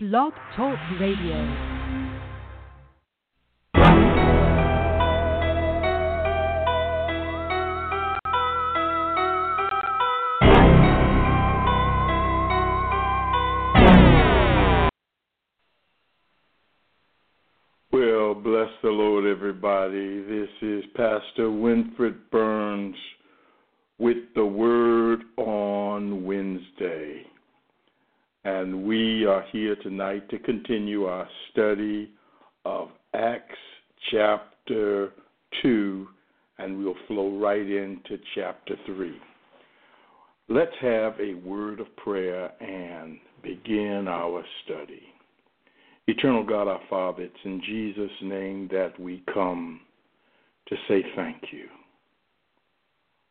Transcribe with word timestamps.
Blog 0.00 0.32
Talk 0.54 0.78
Radio. 1.00 1.34
Well, 17.90 18.34
bless 18.34 18.68
the 18.84 18.90
Lord, 18.90 19.26
everybody. 19.26 20.22
This 20.22 20.48
is 20.62 20.84
Pastor 20.94 21.48
Winfred 21.48 22.14
Burns 22.30 22.94
with 23.98 24.18
the 24.36 24.46
Word 24.46 25.22
on 25.36 26.24
Wednesday. 26.24 27.24
And 28.44 28.84
we 28.84 29.26
are 29.26 29.44
here 29.50 29.74
tonight 29.76 30.28
to 30.30 30.38
continue 30.38 31.04
our 31.04 31.28
study 31.50 32.10
of 32.64 32.88
Acts 33.12 33.58
chapter 34.12 35.12
2, 35.62 36.06
and 36.58 36.78
we'll 36.78 36.94
flow 37.08 37.36
right 37.38 37.60
into 37.60 38.16
chapter 38.34 38.76
3. 38.86 39.12
Let's 40.48 40.72
have 40.80 41.14
a 41.20 41.34
word 41.34 41.80
of 41.80 41.94
prayer 41.96 42.52
and 42.62 43.18
begin 43.42 44.06
our 44.08 44.44
study. 44.64 45.02
Eternal 46.06 46.44
God, 46.44 46.68
our 46.68 46.80
Father, 46.88 47.24
it's 47.24 47.34
in 47.44 47.60
Jesus' 47.66 48.10
name 48.22 48.68
that 48.70 48.98
we 49.00 49.22
come 49.34 49.80
to 50.68 50.76
say 50.86 51.04
thank 51.16 51.42
you. 51.50 51.66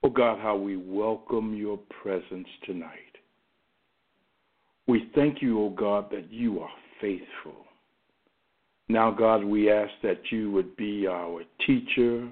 Oh 0.04 0.10
God, 0.10 0.40
how 0.40 0.56
we 0.56 0.78
welcome 0.78 1.56
your 1.56 1.80
presence 2.04 2.48
tonight. 2.66 3.07
We 4.88 5.10
thank 5.16 5.42
you, 5.42 5.62
O 5.62 5.70
God, 5.70 6.10
that 6.12 6.32
you 6.32 6.60
are 6.60 6.70
faithful. 7.02 7.66
Now, 8.90 9.12
God, 9.12 9.44
we 9.44 9.70
ask 9.70 9.92
that 10.02 10.22
you 10.32 10.50
would 10.52 10.76
be 10.78 11.08
our 11.08 11.44
teacher, 11.66 12.28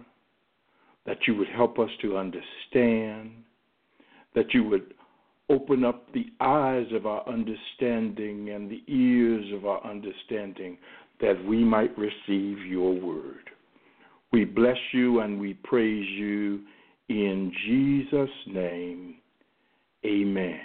that 1.05 1.17
you 1.27 1.35
would 1.35 1.49
help 1.49 1.79
us 1.79 1.89
to 2.01 2.17
understand, 2.17 3.31
that 4.35 4.53
you 4.53 4.63
would 4.63 4.93
open 5.49 5.83
up 5.83 6.11
the 6.13 6.25
eyes 6.39 6.87
of 6.93 7.05
our 7.05 7.27
understanding 7.27 8.49
and 8.49 8.69
the 8.69 8.81
ears 8.87 9.45
of 9.53 9.65
our 9.65 9.85
understanding 9.85 10.77
that 11.21 11.43
we 11.45 11.63
might 11.63 11.95
receive 11.97 12.65
your 12.65 12.93
word. 12.93 13.49
We 14.31 14.43
bless 14.45 14.77
you 14.91 15.19
and 15.19 15.39
we 15.39 15.53
praise 15.53 16.07
you 16.09 16.61
in 17.09 17.51
Jesus' 17.67 18.29
name. 18.47 19.15
Amen. 20.05 20.59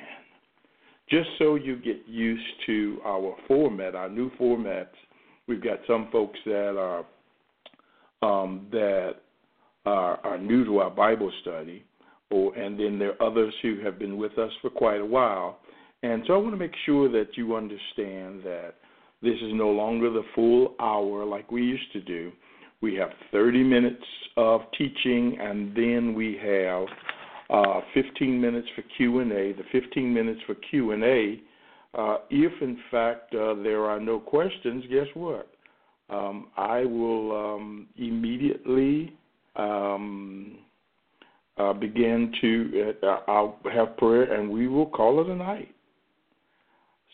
Just 1.11 1.29
so 1.39 1.57
you 1.57 1.77
get 1.77 2.01
used 2.07 2.43
to 2.67 3.01
our 3.05 3.37
format, 3.49 3.95
our 3.95 4.09
new 4.09 4.31
formats, 4.39 4.87
we've 5.49 5.63
got 5.63 5.79
some 5.87 6.09
folks 6.13 6.39
that 6.45 6.77
are 6.79 7.05
um, 8.23 8.67
that 8.71 9.15
are, 9.87 10.19
are 10.19 10.39
new 10.39 10.65
to 10.65 10.79
our 10.79 10.91
Bible 10.91 11.33
study 11.41 11.85
or, 12.31 12.55
and 12.57 12.79
then 12.79 12.99
there 12.99 13.21
are 13.21 13.31
others 13.31 13.53
who 13.63 13.81
have 13.85 13.99
been 13.99 14.17
with 14.17 14.39
us 14.39 14.51
for 14.63 14.71
quite 14.71 15.01
a 15.01 15.05
while. 15.05 15.59
And 16.03 16.23
so 16.27 16.35
I 16.35 16.37
want 16.37 16.53
to 16.53 16.57
make 16.59 16.75
sure 16.87 17.11
that 17.11 17.37
you 17.37 17.57
understand 17.57 18.43
that 18.45 18.75
this 19.23 19.35
is 19.35 19.53
no 19.53 19.69
longer 19.71 20.11
the 20.11 20.25
full 20.35 20.75
hour 20.81 21.25
like 21.25 21.51
we 21.51 21.63
used 21.63 21.93
to 21.93 22.01
do. 22.01 22.33
We 22.81 22.95
have 22.95 23.11
30 23.33 23.63
minutes 23.63 24.03
of 24.37 24.63
teaching, 24.79 25.37
and 25.39 25.75
then 25.77 26.15
we 26.15 26.39
have 26.43 26.87
uh, 27.51 27.81
15 27.95 28.41
minutes 28.41 28.69
for 28.75 28.83
Q&A. 28.97 29.53
The 29.53 29.65
15 29.73 30.13
minutes 30.13 30.41
for 30.47 30.55
Q&A, 30.55 31.41
uh, 31.99 32.19
if 32.31 32.63
in 32.63 32.79
fact 32.91 33.35
uh, 33.35 33.55
there 33.63 33.85
are 33.85 33.99
no 33.99 34.21
questions, 34.21 34.85
guess 34.91 35.07
what? 35.15 35.51
Um, 36.09 36.49
I 36.57 36.85
will 36.85 37.55
um, 37.57 37.89
immediately 37.97 39.15
um, 39.57 40.59
uh, 41.57 41.73
begin 41.73 42.33
to, 42.41 42.95
uh, 43.03 43.21
I'll 43.29 43.59
have 43.73 43.97
prayer 43.97 44.33
and 44.33 44.51
we 44.51 44.67
will 44.67 44.87
call 44.87 45.21
it 45.21 45.29
a 45.29 45.35
night. 45.35 45.75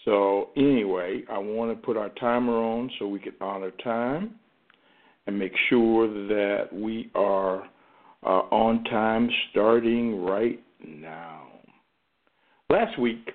So, 0.05 0.51
anyway, 0.57 1.23
I 1.31 1.39
want 1.39 1.77
to 1.77 1.85
put 1.85 1.97
our 1.97 2.11
timer 2.11 2.53
on 2.53 2.91
so 2.99 3.09
we 3.09 3.19
can 3.19 3.33
honor 3.41 3.73
time 3.83 4.37
and 5.27 5.37
make 5.37 5.53
sure 5.69 6.07
that 6.07 6.69
we 6.73 7.11
are 7.17 7.69
uh, 8.27 8.43
on 8.51 8.83
time 8.85 9.31
starting 9.51 10.23
right 10.25 10.61
now. 10.85 11.45
Last 12.69 12.99
week, 12.99 13.31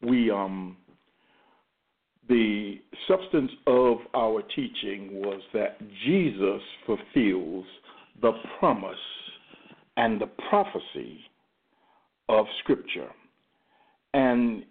we 0.00 0.30
um, 0.30 0.76
the 2.28 2.80
substance 3.08 3.50
of 3.66 3.98
our 4.14 4.42
teaching 4.54 5.10
was 5.12 5.40
that 5.52 5.78
Jesus 6.06 6.62
fulfills 6.86 7.64
the 8.20 8.32
promise 8.58 8.94
and 9.96 10.20
the 10.20 10.28
prophecy 10.48 11.18
of 12.28 12.46
Scripture. 12.62 13.10
And, 14.14 14.64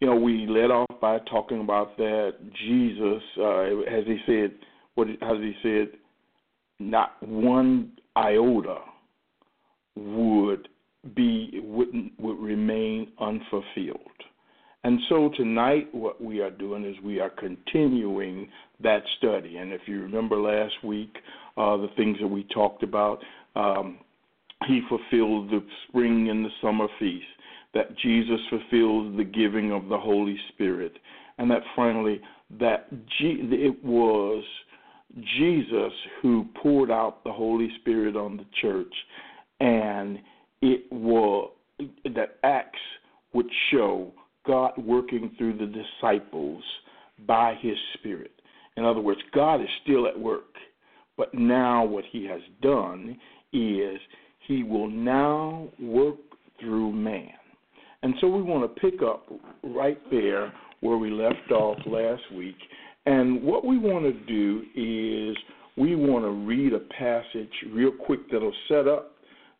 you 0.00 0.06
know, 0.06 0.16
we 0.16 0.46
led 0.46 0.70
off 0.70 0.88
by 1.00 1.18
talking 1.30 1.60
about 1.60 1.96
that 1.98 2.32
Jesus, 2.66 3.22
uh, 3.38 3.60
as 3.82 4.04
he 4.06 4.18
said, 4.26 4.52
what 4.94 5.08
as 5.08 5.38
he 5.38 5.52
said, 5.62 5.88
not 6.80 7.22
one 7.22 7.92
iota 8.16 8.78
would 9.96 10.68
be 11.14 11.60
would 11.62 12.10
would 12.18 12.38
remain 12.38 13.12
unfulfilled. 13.20 13.98
And 14.84 15.00
so 15.08 15.30
tonight, 15.34 15.88
what 15.94 16.22
we 16.22 16.40
are 16.40 16.50
doing 16.50 16.84
is 16.84 16.94
we 17.02 17.18
are 17.18 17.30
continuing 17.30 18.48
that 18.82 19.02
study. 19.16 19.56
And 19.56 19.72
if 19.72 19.80
you 19.86 20.02
remember 20.02 20.36
last 20.36 20.74
week, 20.84 21.16
uh, 21.56 21.78
the 21.78 21.88
things 21.96 22.18
that 22.20 22.28
we 22.28 22.44
talked 22.44 22.82
about, 22.82 23.20
um, 23.56 23.98
he 24.66 24.82
fulfilled 24.88 25.50
the 25.50 25.64
spring 25.88 26.28
and 26.28 26.44
the 26.44 26.50
summer 26.60 26.86
feast, 26.98 27.24
that 27.72 27.96
Jesus 27.98 28.38
fulfilled 28.50 29.16
the 29.16 29.24
giving 29.24 29.72
of 29.72 29.88
the 29.88 29.98
Holy 29.98 30.36
Spirit, 30.52 30.92
and 31.38 31.50
that 31.50 31.62
finally, 31.74 32.20
that 32.58 32.90
G- 33.18 33.40
it 33.50 33.82
was 33.82 34.44
Jesus 35.38 35.92
who 36.20 36.46
poured 36.62 36.90
out 36.90 37.22
the 37.24 37.32
Holy 37.32 37.68
Spirit 37.80 38.16
on 38.16 38.36
the 38.36 38.46
church, 38.60 38.92
and 39.60 40.18
it 40.60 40.90
was 40.90 41.50
that 42.04 42.38
Acts 42.42 42.78
would 43.32 43.46
show 43.70 44.12
God 44.46 44.72
working 44.76 45.34
through 45.36 45.56
the 45.58 45.66
disciples 45.66 46.62
by 47.26 47.54
His 47.60 47.76
Spirit. 47.94 48.32
In 48.76 48.84
other 48.84 49.00
words, 49.00 49.20
God 49.32 49.60
is 49.60 49.68
still 49.82 50.06
at 50.06 50.18
work, 50.18 50.54
but 51.16 51.32
now 51.34 51.84
what 51.84 52.04
He 52.10 52.24
has 52.26 52.40
done 52.60 53.16
is 53.52 53.98
He 54.46 54.62
will 54.62 54.88
now 54.88 55.68
work 55.80 56.16
through 56.60 56.92
man. 56.92 57.30
And 58.02 58.14
so 58.20 58.28
we 58.28 58.42
want 58.42 58.62
to 58.62 58.80
pick 58.80 59.00
up 59.02 59.26
right 59.62 59.98
there 60.10 60.52
where 60.80 60.98
we 60.98 61.10
left 61.10 61.50
off 61.50 61.78
last 61.86 62.22
week. 62.34 62.56
And 63.06 63.42
what 63.42 63.64
we 63.64 63.78
want 63.78 64.04
to 64.04 64.12
do 64.12 64.62
is 64.74 65.36
we 65.76 65.94
want 65.96 66.24
to 66.24 66.30
read 66.30 66.72
a 66.72 66.78
passage 66.78 67.52
real 67.72 67.90
quick 67.90 68.30
that'll 68.30 68.52
set 68.68 68.88
up 68.88 69.12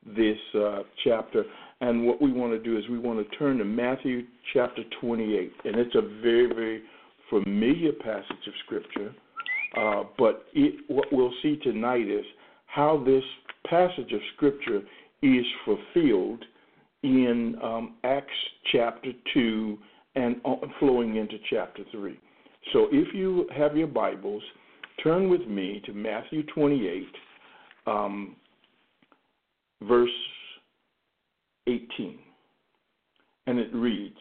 this 0.06 0.38
uh, 0.54 0.82
chapter. 1.02 1.44
And 1.80 2.06
what 2.06 2.22
we 2.22 2.32
want 2.32 2.52
to 2.52 2.58
do 2.58 2.78
is 2.78 2.88
we 2.88 2.98
want 2.98 3.18
to 3.18 3.36
turn 3.36 3.58
to 3.58 3.64
Matthew 3.64 4.22
chapter 4.52 4.82
28. 5.00 5.52
And 5.64 5.76
it's 5.76 5.94
a 5.94 6.20
very, 6.22 6.46
very 6.46 6.82
familiar 7.30 7.92
passage 7.92 8.46
of 8.46 8.52
Scripture. 8.64 9.14
Uh, 9.76 10.04
but 10.16 10.46
it, 10.54 10.84
what 10.88 11.06
we'll 11.12 11.34
see 11.42 11.56
tonight 11.56 12.08
is 12.08 12.24
how 12.66 13.02
this 13.04 13.24
passage 13.68 14.12
of 14.12 14.20
Scripture 14.36 14.82
is 15.22 15.44
fulfilled 15.64 16.44
in 17.02 17.56
um, 17.62 17.96
Acts 18.04 18.32
chapter 18.72 19.12
2 19.34 19.78
and 20.16 20.36
flowing 20.78 21.16
into 21.16 21.36
chapter 21.50 21.82
3. 21.90 22.18
So 22.72 22.88
if 22.90 23.14
you 23.14 23.48
have 23.56 23.76
your 23.76 23.86
Bibles, 23.86 24.42
turn 25.02 25.28
with 25.28 25.46
me 25.46 25.82
to 25.86 25.92
Matthew 25.92 26.42
28, 26.54 27.06
um, 27.86 28.36
verse 29.82 30.10
18. 31.66 32.18
And 33.46 33.58
it 33.58 33.74
reads 33.74 34.16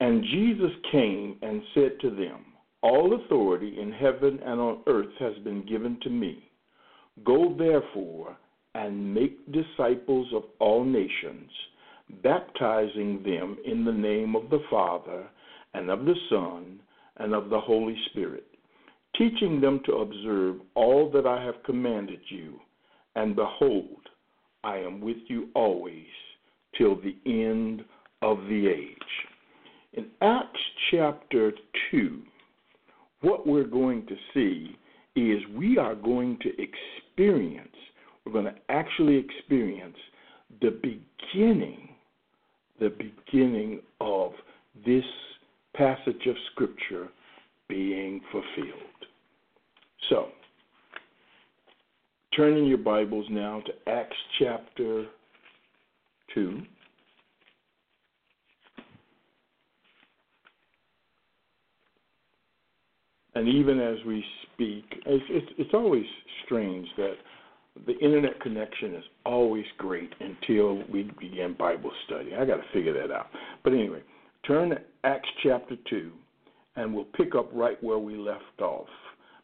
And 0.00 0.24
Jesus 0.24 0.70
came 0.90 1.36
and 1.42 1.62
said 1.74 1.92
to 2.00 2.10
them, 2.10 2.44
All 2.82 3.20
authority 3.24 3.76
in 3.80 3.92
heaven 3.92 4.40
and 4.44 4.60
on 4.60 4.82
earth 4.86 5.14
has 5.20 5.36
been 5.44 5.64
given 5.66 5.98
to 6.02 6.10
me. 6.10 6.50
Go 7.24 7.54
therefore 7.58 8.36
and 8.74 9.14
make 9.14 9.38
disciples 9.52 10.28
of 10.34 10.44
all 10.58 10.84
nations, 10.84 11.50
baptizing 12.22 13.22
them 13.22 13.56
in 13.64 13.84
the 13.84 13.92
name 13.92 14.36
of 14.36 14.50
the 14.50 14.62
Father 14.70 15.28
and 15.74 15.90
of 15.90 16.04
the 16.04 16.14
Son 16.28 16.80
and 17.20 17.34
of 17.34 17.50
the 17.50 17.60
Holy 17.60 17.96
Spirit, 18.10 18.46
teaching 19.16 19.60
them 19.60 19.80
to 19.84 19.92
observe 19.96 20.56
all 20.74 21.10
that 21.12 21.26
I 21.26 21.44
have 21.44 21.62
commanded 21.64 22.20
you. 22.28 22.58
And 23.14 23.36
behold, 23.36 24.08
I 24.64 24.78
am 24.78 25.00
with 25.00 25.18
you 25.28 25.48
always 25.54 26.06
till 26.76 26.96
the 26.96 27.16
end 27.26 27.84
of 28.22 28.38
the 28.48 28.66
age. 28.68 28.96
In 29.92 30.06
Acts 30.22 30.60
chapter 30.90 31.52
2, 31.90 32.22
what 33.20 33.46
we're 33.46 33.64
going 33.64 34.06
to 34.06 34.16
see 34.32 34.76
is 35.14 35.42
we 35.54 35.76
are 35.76 35.94
going 35.94 36.38
to 36.40 36.50
experience, 36.62 37.74
we're 38.24 38.32
going 38.32 38.44
to 38.46 38.54
actually 38.70 39.16
experience 39.16 39.96
the 40.62 40.70
beginning, 40.70 41.90
the 42.78 42.90
beginning 42.90 43.80
of 44.00 44.32
this 44.86 45.04
passage 45.80 46.26
of 46.26 46.36
Scripture 46.52 47.08
being 47.66 48.20
fulfilled. 48.30 49.00
So, 50.10 50.26
turning 52.36 52.66
your 52.66 52.76
Bibles 52.76 53.24
now 53.30 53.62
to 53.64 53.90
Acts 53.90 54.16
chapter 54.38 55.06
2. 56.34 56.60
And 63.34 63.48
even 63.48 63.80
as 63.80 63.96
we 64.06 64.22
speak, 64.52 64.84
it's, 65.06 65.24
it's, 65.30 65.52
it's 65.56 65.70
always 65.72 66.04
strange 66.44 66.86
that 66.98 67.14
the 67.86 67.96
internet 68.00 68.38
connection 68.42 68.96
is 68.96 69.04
always 69.24 69.64
great 69.78 70.12
until 70.20 70.82
we 70.92 71.10
begin 71.18 71.56
Bible 71.58 71.92
study. 72.04 72.34
I 72.34 72.44
got 72.44 72.56
to 72.56 72.64
figure 72.74 72.92
that 72.92 73.10
out. 73.14 73.28
But 73.64 73.72
anyway, 73.72 74.02
turn 74.46 74.70
to 74.70 74.78
Acts 75.04 75.28
chapter 75.42 75.76
2, 75.88 76.10
and 76.76 76.94
we'll 76.94 77.04
pick 77.04 77.34
up 77.34 77.50
right 77.52 77.82
where 77.82 77.98
we 77.98 78.16
left 78.16 78.60
off. 78.60 78.88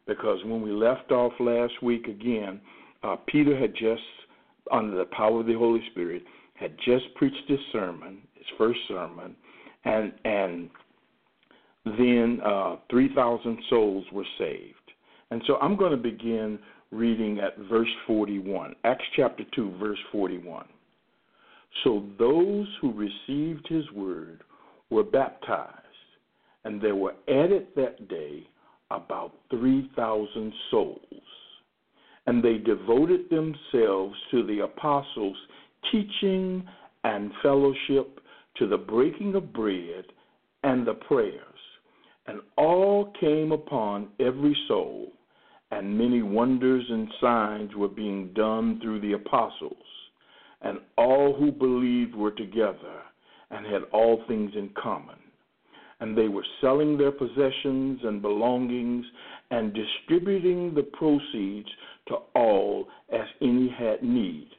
Because 0.05 0.39
when 0.45 0.61
we 0.61 0.71
left 0.71 1.11
off 1.11 1.33
last 1.39 1.73
week, 1.83 2.07
again, 2.07 2.61
uh, 3.03 3.17
Peter 3.27 3.57
had 3.59 3.73
just, 3.73 4.01
under 4.71 4.97
the 4.97 5.05
power 5.05 5.41
of 5.41 5.45
the 5.45 5.53
Holy 5.53 5.81
Spirit, 5.91 6.23
had 6.55 6.75
just 6.85 7.05
preached 7.15 7.47
his 7.47 7.59
sermon, 7.71 8.19
his 8.35 8.47
first 8.57 8.79
sermon, 8.87 9.35
and 9.85 10.13
and 10.25 10.69
then 11.85 12.39
uh, 12.43 12.77
3,000 12.89 13.57
souls 13.69 14.05
were 14.11 14.25
saved. 14.37 14.73
And 15.31 15.41
so 15.47 15.57
I'm 15.57 15.77
going 15.77 15.91
to 15.91 15.97
begin 15.97 16.59
reading 16.91 17.39
at 17.39 17.57
verse 17.69 17.89
41, 18.05 18.75
Acts 18.83 19.05
chapter 19.15 19.43
2, 19.55 19.77
verse 19.77 19.99
41. 20.11 20.65
So 21.83 22.03
those 22.17 22.67
who 22.81 22.91
received 22.93 23.67
his 23.69 23.89
word 23.91 24.41
were 24.89 25.03
baptized, 25.03 25.73
and 26.63 26.81
there 26.81 26.95
were 26.95 27.15
added 27.27 27.67
that 27.75 28.07
day 28.07 28.47
about 28.91 29.33
3,000 29.49 30.53
souls. 30.71 30.99
And 32.25 32.43
they 32.43 32.57
devoted 32.57 33.29
themselves 33.29 34.15
to 34.31 34.45
the 34.45 34.63
apostles' 34.63 35.37
teaching 35.91 36.67
and 37.03 37.31
fellowship, 37.41 38.19
to 38.57 38.67
the 38.67 38.77
breaking 38.77 39.35
of 39.35 39.53
bread 39.53 40.05
and 40.63 40.85
the 40.85 40.93
prayers. 40.93 41.41
And 42.25 42.41
all 42.57 43.13
came 43.19 43.51
upon 43.51 44.09
every 44.19 44.55
soul, 44.67 45.13
and 45.71 45.97
many 45.97 46.21
wonders 46.21 46.83
and 46.89 47.07
signs 47.21 47.75
were 47.75 47.87
being 47.87 48.33
done 48.33 48.79
through 48.81 48.99
the 49.01 49.13
apostles. 49.13 49.77
And 50.61 50.79
all 50.97 51.33
who 51.33 51.51
believed 51.51 52.15
were 52.15 52.31
together 52.31 53.03
and 53.51 53.65
had 53.65 53.83
all 53.91 54.23
things 54.27 54.51
in 54.55 54.69
common. 54.81 55.15
And 55.99 56.17
they 56.17 56.27
were 56.27 56.45
selling 56.61 56.97
their 56.97 57.11
possessions 57.11 57.99
and 58.03 58.21
belongings 58.21 59.05
and 59.49 59.73
distributing 59.73 60.73
the 60.75 60.83
proceeds 60.83 61.69
to 62.07 62.15
all 62.35 62.87
as 63.11 63.27
any 63.41 63.69
had 63.69 64.03
need. 64.03 64.49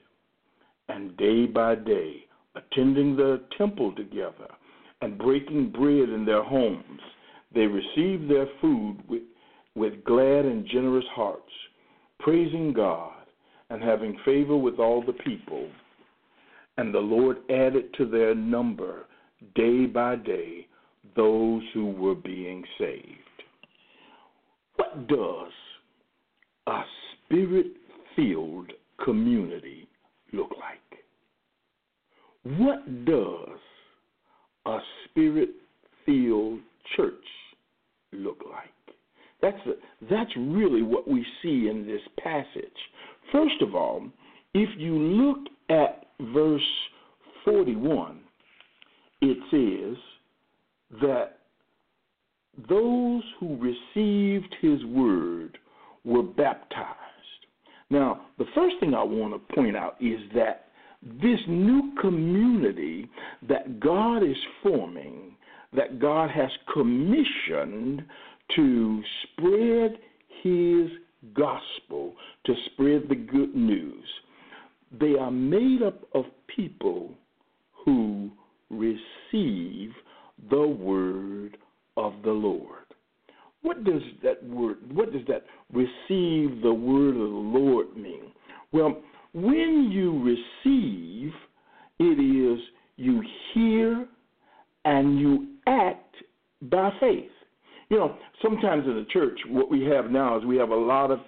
And 0.88 1.16
day 1.16 1.46
by 1.46 1.76
day, 1.76 2.24
attending 2.56 3.14
the 3.14 3.42
temple 3.56 3.94
together 3.94 4.48
and 5.00 5.18
breaking 5.18 5.70
bread 5.70 6.08
in 6.08 6.24
their 6.24 6.42
homes 6.42 7.00
they 7.54 7.66
received 7.66 8.30
their 8.30 8.46
food 8.60 8.98
with, 9.08 9.22
with 9.74 10.04
glad 10.04 10.44
and 10.44 10.66
generous 10.66 11.04
hearts, 11.12 11.52
praising 12.20 12.72
God 12.72 13.12
and 13.70 13.82
having 13.82 14.18
favor 14.24 14.56
with 14.56 14.78
all 14.78 15.02
the 15.04 15.12
people. 15.12 15.68
And 16.78 16.94
the 16.94 17.00
Lord 17.00 17.38
added 17.50 17.92
to 17.94 18.06
their 18.06 18.36
number 18.36 19.06
day 19.56 19.84
by 19.86 20.14
day 20.14 20.68
those 21.16 21.62
who 21.74 21.90
were 21.90 22.14
being 22.14 22.62
saved. 22.78 23.04
What 24.76 25.08
does 25.08 25.50
a 26.68 26.80
spirit 27.26 27.66
filled 28.14 28.72
community 29.04 29.88
look 30.32 30.50
like? 30.52 30.78
What 32.58 33.04
does 33.04 33.58
a 34.66 34.78
spirit 35.04 35.50
filled 36.06 36.60
church 36.96 37.14
look 38.12 38.38
like? 38.48 38.96
That's, 39.42 39.66
a, 39.66 39.72
that's 40.08 40.30
really 40.36 40.82
what 40.82 41.08
we 41.08 41.26
see 41.42 41.68
in 41.68 41.84
this 41.86 42.02
passage. 42.22 42.70
First 43.32 43.62
of 43.62 43.74
all, 43.74 44.06
if 44.54 44.68
you 44.78 44.96
look 44.96 45.38
at 45.68 46.06
verse 46.32 46.62
41, 47.44 48.20
it 49.20 49.38
says 49.50 51.00
that 51.00 51.38
those 52.68 53.22
who 53.38 53.56
received 53.56 54.54
his 54.60 54.84
word 54.86 55.58
were 56.04 56.22
baptized. 56.22 56.94
Now, 57.90 58.22
the 58.38 58.46
first 58.54 58.76
thing 58.80 58.94
I 58.94 59.02
want 59.02 59.34
to 59.34 59.54
point 59.54 59.76
out 59.76 59.96
is 60.00 60.20
that 60.34 60.66
this 61.02 61.38
new 61.46 61.92
community 62.00 63.08
that 63.48 63.78
God 63.80 64.22
is 64.22 64.36
forming 64.62 65.36
that 65.74 65.98
God 65.98 66.30
has 66.30 66.50
commissioned 66.72 68.02
to 68.56 69.02
spread 69.22 69.98
his 70.42 70.88
gospel, 71.34 72.14
to 72.46 72.54
spread 72.72 73.08
the 73.08 73.14
good 73.14 73.54
news. 73.54 74.04
They 74.92 75.14
are 75.18 75.30
made 75.30 75.82
up 75.82 76.00
of 76.14 76.24
people 76.54 77.14
who 77.84 78.30
receive 78.70 79.92
the 80.50 80.66
word 80.66 81.58
of 81.96 82.14
the 82.24 82.30
Lord. 82.30 82.84
What 83.62 83.84
does 83.84 84.02
that 84.22 84.42
word, 84.44 84.78
what 84.92 85.12
does 85.12 85.22
that 85.28 85.44
receive 85.72 86.62
the 86.62 86.72
word 86.72 87.10
of 87.10 87.30
the 87.30 87.58
Lord 87.58 87.96
mean? 87.96 88.32
Well, 88.72 89.02
when 89.34 89.90
you 89.90 90.22
receive, 90.22 91.32
it 91.98 92.18
is 92.20 92.58
you 92.96 93.22
hear 93.52 94.06
and 94.84 95.18
you 95.18 95.48
act 95.66 96.14
by 96.62 96.90
faith. 97.00 97.30
You 97.88 97.98
know, 97.98 98.16
sometimes 98.42 98.84
in 98.86 98.94
the 98.94 99.06
church, 99.10 99.38
what 99.48 99.70
we 99.70 99.84
have 99.84 100.10
now 100.10 100.38
is 100.38 100.44
we 100.44 100.56
have 100.56 100.70
a 100.70 100.76
lot 100.76 101.10
of 101.10 101.20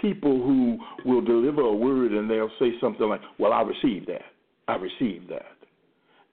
people 0.00 0.42
who 0.42 0.78
will 1.04 1.20
deliver 1.20 1.62
a 1.62 1.74
word 1.74 2.12
and 2.12 2.30
they'll 2.30 2.50
say 2.58 2.72
something 2.80 3.08
like, 3.08 3.20
Well, 3.38 3.52
I 3.52 3.62
received 3.62 4.08
that. 4.08 4.22
I 4.68 4.76
received 4.76 5.30
that. 5.30 5.56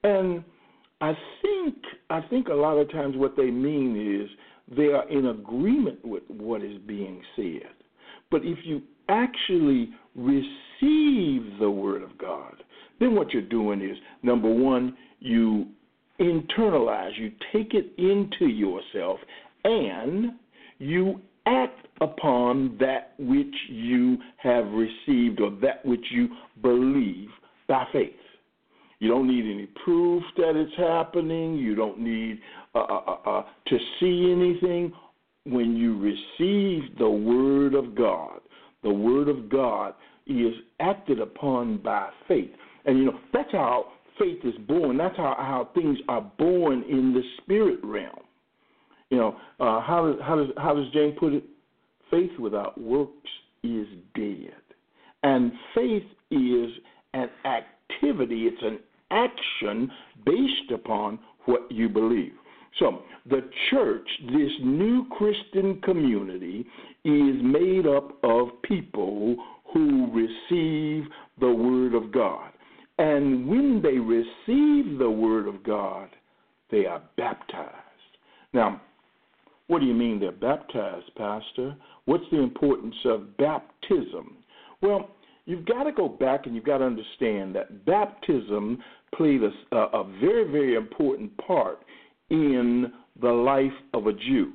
And 0.03 0.43
I 1.01 1.13
think 1.41 1.75
I 2.09 2.21
think 2.29 2.47
a 2.47 2.53
lot 2.53 2.77
of 2.77 2.91
times 2.91 3.15
what 3.17 3.35
they 3.35 3.49
mean 3.51 4.21
is 4.23 4.29
they 4.77 4.87
are 4.87 5.09
in 5.09 5.27
agreement 5.27 6.03
with 6.05 6.23
what 6.29 6.63
is 6.63 6.77
being 6.85 7.21
said. 7.35 7.69
But 8.29 8.41
if 8.43 8.59
you 8.63 8.81
actually 9.09 9.89
receive 10.15 11.59
the 11.59 11.69
word 11.69 12.03
of 12.03 12.17
God, 12.17 12.63
then 12.99 13.15
what 13.15 13.31
you're 13.31 13.41
doing 13.41 13.81
is 13.81 13.97
number 14.23 14.49
one, 14.49 14.95
you 15.19 15.67
internalize, 16.19 17.17
you 17.17 17.31
take 17.51 17.73
it 17.73 17.91
into 17.97 18.45
yourself, 18.45 19.19
and 19.63 20.33
you 20.77 21.19
act 21.45 21.87
upon 22.01 22.77
that 22.79 23.13
which 23.19 23.53
you 23.69 24.17
have 24.37 24.65
received 24.71 25.39
or 25.39 25.51
that 25.61 25.85
which 25.85 26.05
you 26.11 26.29
believe 26.61 27.29
by 27.67 27.85
faith. 27.91 28.11
You 28.99 29.09
don't 29.09 29.27
need 29.27 29.51
any 29.51 29.67
proof 29.83 30.23
that 30.37 30.55
it's 30.55 30.75
happening. 30.77 31.55
You 31.55 31.73
don't 31.73 31.99
need 31.99 32.39
uh, 32.75 32.79
uh, 32.79 33.03
uh, 33.07 33.29
uh 33.29 33.43
to 33.67 33.77
see 33.99 34.31
anything. 34.31 34.93
When 35.43 35.75
you 35.75 35.97
receive 35.97 36.95
the 36.99 37.09
Word 37.09 37.73
of 37.73 37.95
God, 37.95 38.41
the 38.83 38.93
Word 38.93 39.27
of 39.27 39.49
God 39.49 39.95
is 40.27 40.53
acted 40.79 41.19
upon 41.19 41.77
by 41.77 42.09
faith. 42.27 42.51
And 42.85 42.99
you 42.99 43.05
know, 43.05 43.19
that's 43.33 43.51
how 43.51 43.87
faith 44.19 44.39
is 44.43 44.53
born. 44.67 44.97
That's 44.97 45.17
how, 45.17 45.35
how 45.37 45.69
things 45.73 45.97
are 46.07 46.21
born 46.37 46.83
in 46.89 47.13
the 47.13 47.21
spirit 47.41 47.79
realm. 47.83 48.19
You 49.11 49.17
know, 49.17 49.37
uh, 49.59 49.81
how, 49.81 50.07
does, 50.07 50.21
how, 50.23 50.35
does, 50.37 50.47
how 50.57 50.73
does 50.73 50.87
James 50.93 51.15
put 51.19 51.33
it? 51.33 51.43
Faith 52.09 52.31
without 52.39 52.79
works 52.79 53.29
is 53.61 53.85
dead. 54.15 54.53
And 55.23 55.51
faith 55.75 56.03
is 56.31 56.71
an 57.13 57.29
activity, 57.45 58.47
it's 58.47 58.63
an 58.63 58.79
action 59.11 59.91
based 60.25 60.71
upon 60.73 61.19
what 61.45 61.69
you 61.69 61.89
believe. 61.89 62.31
So, 62.79 63.03
the 63.29 63.49
church, 63.69 64.07
this 64.27 64.51
new 64.63 65.05
Christian 65.17 65.81
community, 65.81 66.65
is 67.03 67.35
made 67.43 67.85
up 67.85 68.17
of 68.23 68.61
people 68.63 69.35
who 69.73 70.09
receive 70.13 71.09
the 71.39 71.51
Word 71.51 71.93
of 71.93 72.13
God. 72.13 72.51
And 72.97 73.47
when 73.47 73.81
they 73.81 73.97
receive 73.97 74.97
the 74.97 75.09
Word 75.09 75.47
of 75.47 75.63
God, 75.63 76.09
they 76.71 76.85
are 76.85 77.01
baptized. 77.17 77.75
Now, 78.53 78.81
what 79.71 79.79
do 79.79 79.85
you 79.85 79.93
mean 79.93 80.19
they're 80.19 80.33
baptized, 80.33 81.09
Pastor? 81.15 81.77
What's 82.03 82.25
the 82.29 82.41
importance 82.41 82.93
of 83.05 83.37
baptism? 83.37 84.35
Well, 84.81 85.11
you've 85.45 85.65
got 85.65 85.83
to 85.83 85.93
go 85.93 86.09
back 86.09 86.45
and 86.45 86.53
you've 86.53 86.65
got 86.65 86.79
to 86.79 86.83
understand 86.83 87.55
that 87.55 87.85
baptism 87.85 88.83
played 89.15 89.39
a, 89.41 89.77
a 89.77 90.03
very, 90.19 90.51
very 90.51 90.75
important 90.75 91.31
part 91.37 91.79
in 92.29 92.91
the 93.21 93.29
life 93.29 93.71
of 93.93 94.07
a 94.07 94.11
Jew. 94.11 94.51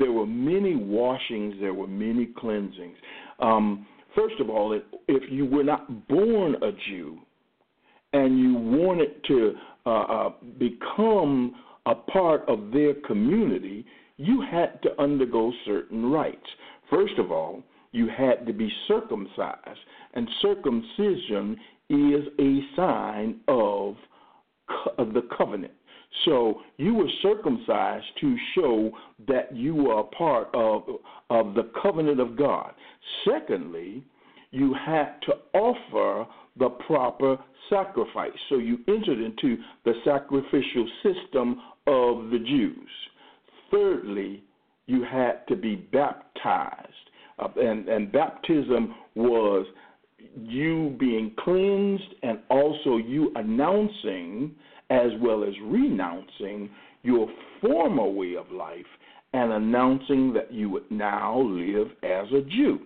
There 0.00 0.10
were 0.10 0.26
many 0.26 0.74
washings, 0.74 1.54
there 1.60 1.74
were 1.74 1.86
many 1.86 2.30
cleansings. 2.36 2.96
Um, 3.38 3.86
first 4.16 4.40
of 4.40 4.50
all, 4.50 4.76
if 5.06 5.22
you 5.30 5.46
were 5.46 5.62
not 5.62 6.08
born 6.08 6.56
a 6.56 6.72
Jew 6.88 7.20
and 8.12 8.40
you 8.40 8.54
wanted 8.54 9.22
to 9.28 9.52
uh, 9.86 9.90
uh, 9.90 10.30
become 10.58 11.54
a 11.90 11.94
part 11.94 12.48
of 12.48 12.70
their 12.72 12.94
community, 12.94 13.84
you 14.16 14.42
had 14.48 14.80
to 14.82 15.02
undergo 15.02 15.52
certain 15.64 16.06
rites. 16.06 16.46
First 16.88 17.14
of 17.18 17.32
all, 17.32 17.64
you 17.90 18.08
had 18.08 18.46
to 18.46 18.52
be 18.52 18.70
circumcised, 18.86 19.80
and 20.14 20.28
circumcision 20.40 21.56
is 21.88 22.24
a 22.38 22.60
sign 22.76 23.40
of, 23.48 23.96
of 24.98 25.12
the 25.14 25.28
covenant. 25.36 25.72
So 26.24 26.60
you 26.76 26.94
were 26.94 27.08
circumcised 27.22 28.06
to 28.20 28.36
show 28.54 28.92
that 29.26 29.54
you 29.54 29.74
were 29.74 29.98
a 29.98 30.04
part 30.04 30.48
of, 30.54 30.84
of 31.28 31.54
the 31.54 31.70
covenant 31.82 32.20
of 32.20 32.36
God. 32.36 32.72
Secondly, 33.24 34.04
you 34.50 34.74
had 34.74 35.20
to 35.22 35.34
offer 35.54 36.26
the 36.58 36.68
proper 36.86 37.36
sacrifice. 37.68 38.32
So 38.48 38.56
you 38.56 38.78
entered 38.88 39.20
into 39.20 39.56
the 39.84 39.94
sacrificial 40.04 40.88
system 41.02 41.60
of 41.86 42.30
the 42.30 42.38
Jews. 42.38 42.88
Thirdly, 43.70 44.42
you 44.86 45.04
had 45.04 45.46
to 45.48 45.56
be 45.56 45.76
baptized. 45.76 46.88
Uh, 47.38 47.48
and, 47.56 47.88
and 47.88 48.12
baptism 48.12 48.94
was 49.14 49.66
you 50.36 50.96
being 50.98 51.32
cleansed 51.38 52.14
and 52.22 52.40
also 52.50 52.96
you 52.96 53.32
announcing 53.36 54.54
as 54.90 55.10
well 55.20 55.44
as 55.44 55.54
renouncing 55.62 56.68
your 57.02 57.28
former 57.60 58.08
way 58.08 58.34
of 58.34 58.50
life 58.50 58.84
and 59.32 59.52
announcing 59.52 60.32
that 60.32 60.52
you 60.52 60.68
would 60.68 60.90
now 60.90 61.40
live 61.40 61.88
as 62.02 62.26
a 62.32 62.42
Jew. 62.42 62.80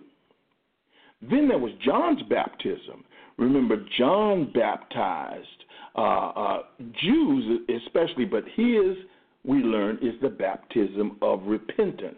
Then 1.21 1.47
there 1.47 1.57
was 1.57 1.71
John's 1.83 2.21
baptism. 2.29 3.03
Remember, 3.37 3.77
John 3.97 4.51
baptized 4.53 5.47
uh, 5.95 6.01
uh, 6.01 6.59
Jews, 7.01 7.61
especially, 7.83 8.25
but 8.25 8.43
his, 8.55 8.97
we 9.43 9.57
learn, 9.59 9.97
is 10.01 10.13
the 10.21 10.29
baptism 10.29 11.17
of 11.21 11.43
repentance. 11.45 12.15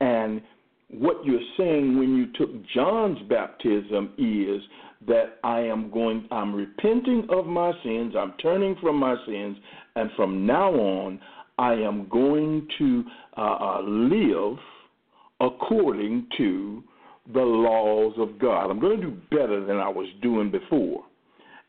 And 0.00 0.42
what 0.90 1.24
you're 1.24 1.40
saying 1.56 1.98
when 1.98 2.16
you 2.16 2.26
took 2.34 2.50
John's 2.74 3.18
baptism 3.28 4.12
is 4.18 4.62
that 5.06 5.38
I 5.42 5.60
am 5.60 5.90
going, 5.90 6.28
I'm 6.30 6.54
repenting 6.54 7.26
of 7.30 7.46
my 7.46 7.72
sins, 7.82 8.14
I'm 8.16 8.34
turning 8.42 8.76
from 8.80 8.96
my 8.96 9.16
sins, 9.26 9.56
and 9.96 10.10
from 10.16 10.46
now 10.46 10.72
on, 10.72 11.20
I 11.58 11.72
am 11.74 12.08
going 12.08 12.68
to 12.78 13.04
uh, 13.36 13.40
uh, 13.40 13.82
live 13.82 14.58
according 15.40 16.26
to 16.38 16.84
the 17.32 17.40
laws 17.40 18.14
of 18.18 18.38
God. 18.38 18.70
I'm 18.70 18.80
going 18.80 19.00
to 19.00 19.06
do 19.08 19.16
better 19.30 19.64
than 19.64 19.76
I 19.76 19.88
was 19.88 20.08
doing 20.22 20.50
before. 20.50 21.04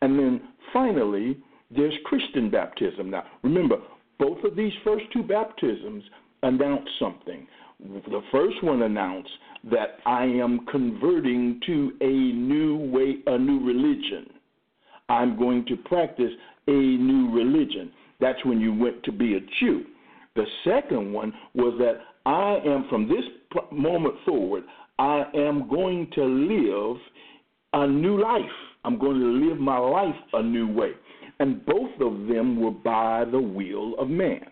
And 0.02 0.18
then 0.18 0.42
finally, 0.72 1.38
there's 1.70 1.94
Christian 2.06 2.50
baptism. 2.50 3.10
Now, 3.10 3.24
remember, 3.44 3.78
both 4.20 4.44
of 4.44 4.56
these 4.56 4.74
first 4.84 5.06
two 5.14 5.24
baptisms 5.24 6.04
announce 6.42 6.88
something. 7.00 7.48
The 7.80 8.22
first 8.32 8.64
one 8.64 8.84
announced 8.84 9.30
that 9.70 9.98
I 10.06 10.24
am 10.24 10.66
converting 10.72 11.60
to 11.66 11.94
a 12.02 12.36
new 12.36 12.78
way, 12.78 13.18
a 13.28 13.38
new 13.38 13.66
religion. 13.66 14.30
I'm 15.10 15.38
going 15.38 15.66
to 15.68 15.76
practice 15.78 16.32
a 16.68 16.72
new 16.72 17.32
religion. 17.32 17.92
That's 18.20 18.44
when 18.46 18.60
you 18.60 18.74
went 18.74 19.04
to 19.04 19.12
be 19.12 19.36
a 19.36 19.40
Jew. 19.60 19.84
The 20.36 20.46
second 20.64 21.12
one 21.12 21.34
was 21.54 21.76
that 21.80 22.02
I 22.26 22.60
am, 22.66 22.88
from 22.90 23.08
this 23.08 23.26
moment 23.72 24.16
forward, 24.26 24.64
I 25.00 25.24
am 25.34 25.68
going 25.68 26.10
to 26.16 26.24
live 26.24 26.98
a 27.74 27.88
new 27.88 28.22
life. 28.22 28.42
I'm 28.86 29.00
going 29.00 29.20
to 29.20 29.48
live 29.48 29.58
my 29.58 29.78
life 29.78 30.16
a 30.34 30.44
new 30.44 30.68
way. 30.68 30.92
And 31.40 31.66
both 31.66 31.92
of 32.00 32.28
them 32.28 32.62
were 32.62 32.72
by 32.72 33.26
the 33.30 33.40
will 33.40 33.96
of 34.00 34.10
man. 34.10 34.46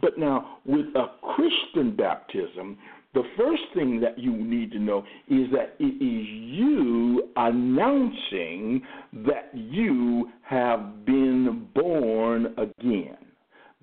But 0.00 0.18
now, 0.18 0.58
with 0.64 0.86
a 0.96 1.06
Christian 1.34 1.94
baptism, 1.94 2.78
the 3.14 3.22
first 3.36 3.62
thing 3.74 4.00
that 4.00 4.18
you 4.18 4.32
need 4.32 4.72
to 4.72 4.78
know 4.78 5.04
is 5.28 5.50
that 5.52 5.74
it 5.78 5.84
is 5.84 6.26
you 6.26 7.28
announcing 7.36 8.82
that 9.26 9.50
you 9.52 10.30
have 10.42 11.04
been 11.04 11.68
born 11.74 12.54
again. 12.56 13.18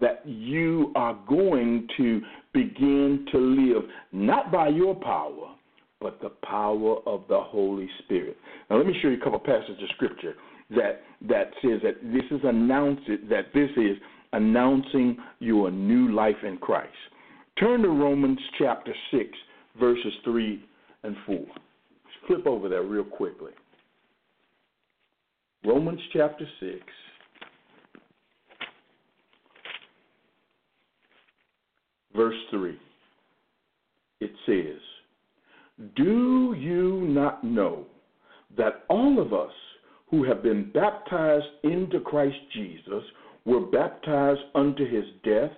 That 0.02 0.24
you 0.26 0.92
are 0.96 1.18
going 1.28 1.88
to 1.98 2.22
begin 2.54 3.28
to 3.32 3.38
live 3.38 3.84
not 4.12 4.52
by 4.52 4.70
your 4.70 4.96
power, 4.96 5.56
but 6.02 6.20
the 6.22 6.30
power 6.44 6.98
of 7.06 7.24
the 7.28 7.40
Holy 7.40 7.90
Spirit. 8.04 8.38
Now, 8.70 8.78
let 8.78 8.86
me 8.86 8.94
show 9.02 9.10
you 9.10 9.18
a 9.18 9.24
couple 9.24 9.40
passages 9.40 9.78
of 9.82 9.90
scripture 9.96 10.36
that 10.72 11.02
that 11.28 11.52
says 11.62 11.82
that 11.84 12.02
this 12.04 12.24
is 12.32 12.42
announcing 12.44 13.20
that 13.30 13.54
this 13.54 13.70
is 13.76 13.98
announcing 14.34 15.18
your 15.40 15.72
new 15.72 16.14
life 16.14 16.36
in 16.44 16.58
Christ. 16.58 16.94
Turn 17.60 17.82
to 17.82 17.90
Romans 17.90 18.40
chapter 18.58 18.94
6, 19.12 19.24
verses 19.80 20.14
3 20.24 20.64
and 21.04 21.16
4. 21.26 21.36
Let's 21.36 21.50
flip 22.28 22.48
over 22.48 22.70
there 22.70 22.84
real 22.84 23.04
quickly. 23.04 23.52
Romans 25.66 26.00
chapter 26.14 26.46
6. 26.60 26.76
Verse 32.16 32.36
3. 32.52 32.78
It 34.22 34.32
says, 34.46 34.79
Do 35.96 36.56
you 36.58 37.02
not 37.08 37.44
know 37.44 37.86
that 38.58 38.84
all 38.90 39.20
of 39.20 39.34
us 39.34 39.54
who 40.10 40.24
have 40.24 40.44
been 40.44 40.72
baptized 40.74 41.46
into 41.64 42.00
Christ 42.00 42.38
Jesus 42.54 43.04
were 43.46 43.62
baptized 43.62 44.42
unto 44.56 44.86
his 44.90 45.06
death. 45.24 45.52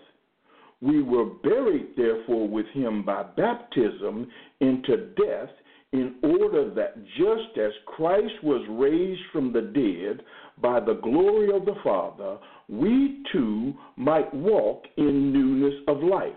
We 0.81 1.01
were 1.01 1.25
buried, 1.25 1.89
therefore, 1.95 2.47
with 2.47 2.65
him 2.67 3.03
by 3.03 3.23
baptism 3.23 4.27
into 4.59 5.09
death, 5.15 5.49
in 5.93 6.15
order 6.23 6.73
that 6.73 7.03
just 7.17 7.57
as 7.57 7.71
Christ 7.85 8.33
was 8.43 8.65
raised 8.69 9.21
from 9.33 9.51
the 9.51 9.61
dead 9.61 10.25
by 10.61 10.79
the 10.79 10.99
glory 11.01 11.53
of 11.53 11.65
the 11.65 11.75
Father, 11.83 12.37
we 12.69 13.23
too 13.31 13.73
might 13.97 14.33
walk 14.33 14.83
in 14.97 15.33
newness 15.33 15.73
of 15.87 16.01
life. 16.01 16.31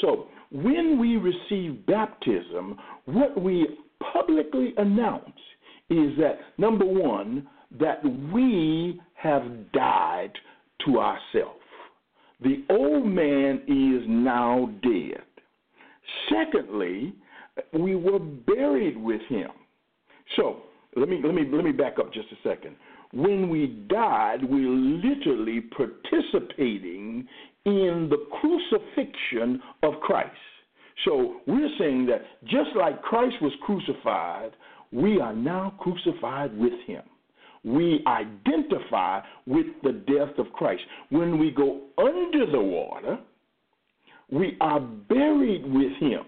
So, 0.00 0.26
when 0.50 0.98
we 0.98 1.16
receive 1.16 1.84
baptism, 1.86 2.78
what 3.04 3.40
we 3.40 3.66
publicly 4.12 4.72
announce 4.76 5.38
is 5.90 6.12
that 6.18 6.38
number 6.58 6.84
one, 6.84 7.46
that 7.78 8.02
we 8.32 9.00
have 9.14 9.42
died 9.72 10.32
to 10.86 10.98
ourselves. 10.98 11.58
The 12.40 12.64
old 12.70 13.06
man 13.06 13.62
is 13.66 14.06
now 14.08 14.70
dead. 14.82 15.22
Secondly, 16.30 17.14
we 17.72 17.96
were 17.96 18.18
buried 18.18 18.96
with 18.96 19.20
him. 19.28 19.50
So 20.36 20.58
let 20.96 21.08
me 21.08 21.20
let 21.22 21.34
me 21.34 21.42
let 21.50 21.64
me 21.64 21.72
back 21.72 21.98
up 21.98 22.12
just 22.12 22.28
a 22.32 22.48
second. 22.48 22.76
When 23.12 23.48
we 23.48 23.84
died, 23.88 24.38
we're 24.42 24.68
literally 24.68 25.60
participating 25.60 27.26
in 27.64 28.08
the 28.10 28.26
crucifixion 28.40 29.60
of 29.82 29.94
Christ. 30.00 30.36
So 31.04 31.36
we're 31.46 31.70
saying 31.78 32.06
that 32.06 32.22
just 32.44 32.70
like 32.76 33.02
Christ 33.02 33.36
was 33.40 33.52
crucified, 33.64 34.50
we 34.92 35.20
are 35.20 35.34
now 35.34 35.74
crucified 35.78 36.56
with 36.56 36.72
him 36.86 37.02
we 37.64 38.04
identify 38.06 39.20
with 39.46 39.66
the 39.82 39.92
death 39.92 40.38
of 40.38 40.52
Christ. 40.52 40.82
When 41.10 41.38
we 41.38 41.50
go 41.50 41.82
under 41.98 42.50
the 42.50 42.60
water, 42.60 43.18
we 44.30 44.56
are 44.60 44.80
buried 44.80 45.64
with 45.66 45.92
him. 45.98 46.22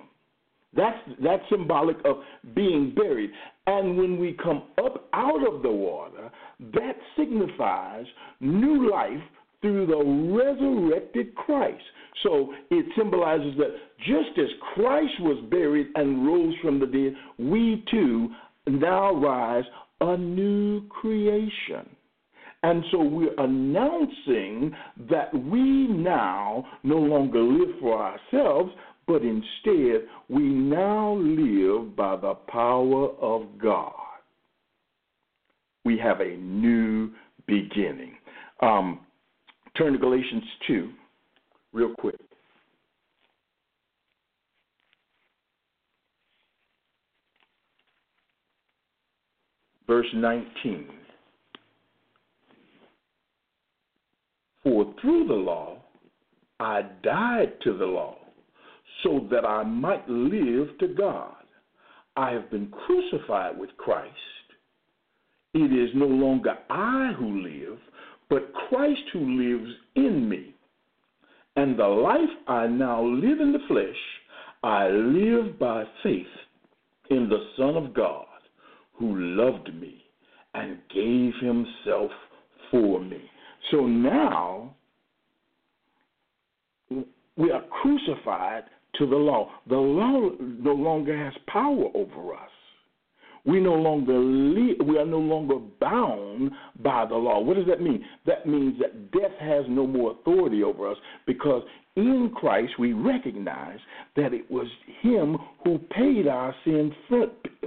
That's 0.74 0.98
that's 1.22 1.42
symbolic 1.50 1.96
of 2.04 2.18
being 2.54 2.94
buried. 2.94 3.30
And 3.66 3.96
when 3.96 4.18
we 4.18 4.36
come 4.42 4.64
up 4.78 5.08
out 5.12 5.46
of 5.46 5.62
the 5.62 5.70
water, 5.70 6.30
that 6.72 6.96
signifies 7.16 8.06
new 8.40 8.90
life 8.90 9.22
through 9.60 9.86
the 9.86 10.32
resurrected 10.34 11.34
Christ. 11.34 11.82
So 12.22 12.52
it 12.70 12.86
symbolizes 12.96 13.56
that 13.58 13.74
just 13.98 14.38
as 14.38 14.48
Christ 14.74 15.12
was 15.20 15.44
buried 15.50 15.88
and 15.94 16.26
rose 16.26 16.54
from 16.62 16.80
the 16.80 16.86
dead, 16.86 17.14
we 17.38 17.84
too 17.90 18.30
now 18.66 19.12
rise 19.12 19.64
a 20.00 20.16
new 20.16 20.86
creation. 20.88 21.88
And 22.62 22.84
so 22.90 23.02
we're 23.02 23.34
announcing 23.38 24.74
that 25.08 25.32
we 25.32 25.88
now 25.88 26.66
no 26.82 26.96
longer 26.96 27.40
live 27.40 27.74
for 27.80 28.02
ourselves, 28.02 28.70
but 29.10 29.22
instead 29.22 30.06
we 30.28 30.38
now 30.40 31.14
live 31.14 31.96
by 31.96 32.14
the 32.14 32.34
power 32.46 33.08
of 33.20 33.42
God. 33.60 33.92
We 35.84 35.98
have 35.98 36.20
a 36.20 36.36
new 36.36 37.10
beginning. 37.48 38.12
Um, 38.62 39.00
turn 39.76 39.94
to 39.94 39.98
Galatians 39.98 40.44
2 40.68 40.90
real 41.72 41.92
quick. 41.98 42.14
Verse 49.88 50.06
19. 50.14 50.86
For 54.62 54.94
through 55.00 55.26
the 55.26 55.34
law 55.34 55.78
I 56.60 56.82
died 57.02 57.54
to 57.64 57.76
the 57.76 57.86
law, 57.86 58.19
so 59.02 59.26
that 59.30 59.44
I 59.44 59.62
might 59.62 60.08
live 60.08 60.78
to 60.78 60.88
God. 60.88 61.34
I 62.16 62.30
have 62.32 62.50
been 62.50 62.68
crucified 62.68 63.58
with 63.58 63.70
Christ. 63.76 64.14
It 65.54 65.72
is 65.72 65.90
no 65.94 66.06
longer 66.06 66.56
I 66.68 67.12
who 67.18 67.42
live, 67.42 67.78
but 68.28 68.52
Christ 68.68 69.02
who 69.12 69.20
lives 69.20 69.70
in 69.96 70.28
me. 70.28 70.54
And 71.56 71.78
the 71.78 71.86
life 71.86 72.28
I 72.46 72.66
now 72.66 73.02
live 73.02 73.40
in 73.40 73.52
the 73.52 73.58
flesh, 73.66 73.96
I 74.62 74.88
live 74.88 75.58
by 75.58 75.84
faith 76.02 76.26
in 77.10 77.28
the 77.28 77.44
Son 77.56 77.76
of 77.76 77.94
God, 77.94 78.26
who 78.94 79.16
loved 79.16 79.74
me 79.74 80.04
and 80.54 80.78
gave 80.94 81.32
himself 81.40 82.10
for 82.70 83.00
me. 83.00 83.20
So 83.70 83.86
now 83.86 84.74
we 87.36 87.50
are 87.50 87.62
crucified 87.82 88.64
to 89.00 89.06
the 89.06 89.16
law. 89.16 89.50
The 89.68 89.76
law 89.76 90.30
no 90.38 90.72
longer 90.72 91.16
has 91.16 91.32
power 91.48 91.86
over 91.94 92.34
us. 92.34 92.50
We 93.44 93.58
no 93.58 93.72
longer 93.72 94.12
le- 94.12 94.84
we 94.84 94.98
are 94.98 95.06
no 95.06 95.18
longer 95.18 95.56
bound 95.80 96.50
by 96.82 97.06
the 97.06 97.14
law. 97.14 97.40
What 97.40 97.56
does 97.56 97.66
that 97.66 97.80
mean? 97.80 98.04
That 98.26 98.46
means 98.46 98.78
that 98.80 99.10
death 99.12 99.32
has 99.40 99.64
no 99.68 99.86
more 99.86 100.12
authority 100.12 100.62
over 100.62 100.90
us 100.90 100.98
because 101.26 101.62
in 101.96 102.30
Christ 102.36 102.74
we 102.78 102.92
recognize 102.92 103.78
that 104.16 104.34
it 104.34 104.48
was 104.50 104.66
Him 105.00 105.38
who 105.64 105.78
paid 105.78 106.28
our 106.28 106.54
sin 106.64 106.92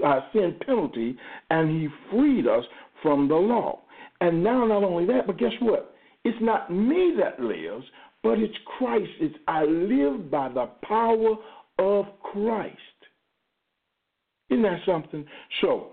our 0.04 0.24
sin 0.32 0.56
penalty, 0.66 1.18
and 1.50 1.70
He 1.70 1.88
freed 2.12 2.48
us 2.48 2.64
from 3.02 3.28
the 3.28 3.36
law. 3.36 3.82
And 4.22 4.44
now, 4.44 4.66
not 4.66 4.84
only 4.84 5.06
that, 5.08 5.28
but 5.28 5.38
guess 5.38 5.52
what? 5.60 5.96
It's 6.24 6.38
not 6.40 6.72
me 6.72 7.16
that 7.20 7.40
lives, 7.40 7.86
but 8.24 8.40
it's 8.40 8.56
Christ. 8.78 9.12
It's 9.20 9.36
I 9.48 9.66
live 9.66 10.32
by 10.32 10.50
the 10.50 10.70
power 10.84 11.36
of 11.80 12.06
Christ. 12.32 12.78
Isn't 14.50 14.64
that 14.64 14.80
something? 14.86 15.26
So 15.62 15.90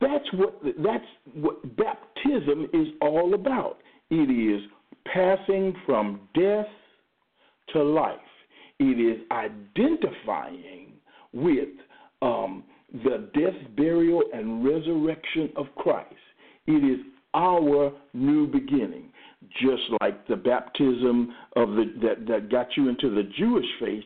that's 0.00 0.24
what 0.34 0.60
that's 0.82 1.04
what 1.34 1.76
baptism 1.76 2.68
is 2.72 2.88
all 3.00 3.34
about. 3.34 3.78
It 4.10 4.30
is 4.30 4.62
passing 5.12 5.74
from 5.84 6.20
death 6.34 6.66
to 7.72 7.82
life. 7.82 8.16
It 8.78 9.00
is 9.00 9.20
identifying 9.30 10.92
with 11.32 11.68
um, 12.22 12.64
the 12.92 13.28
death, 13.34 13.76
burial, 13.76 14.22
and 14.32 14.64
resurrection 14.64 15.50
of 15.56 15.66
Christ. 15.76 16.14
It 16.66 16.84
is 16.84 17.04
our 17.34 17.92
new 18.14 18.46
beginning, 18.46 19.12
just 19.60 19.82
like 20.00 20.26
the 20.28 20.36
baptism 20.36 21.34
of 21.56 21.70
the 21.70 21.92
that, 22.02 22.26
that 22.26 22.50
got 22.50 22.68
you 22.76 22.88
into 22.88 23.14
the 23.14 23.24
Jewish 23.38 23.66
faith 23.80 24.04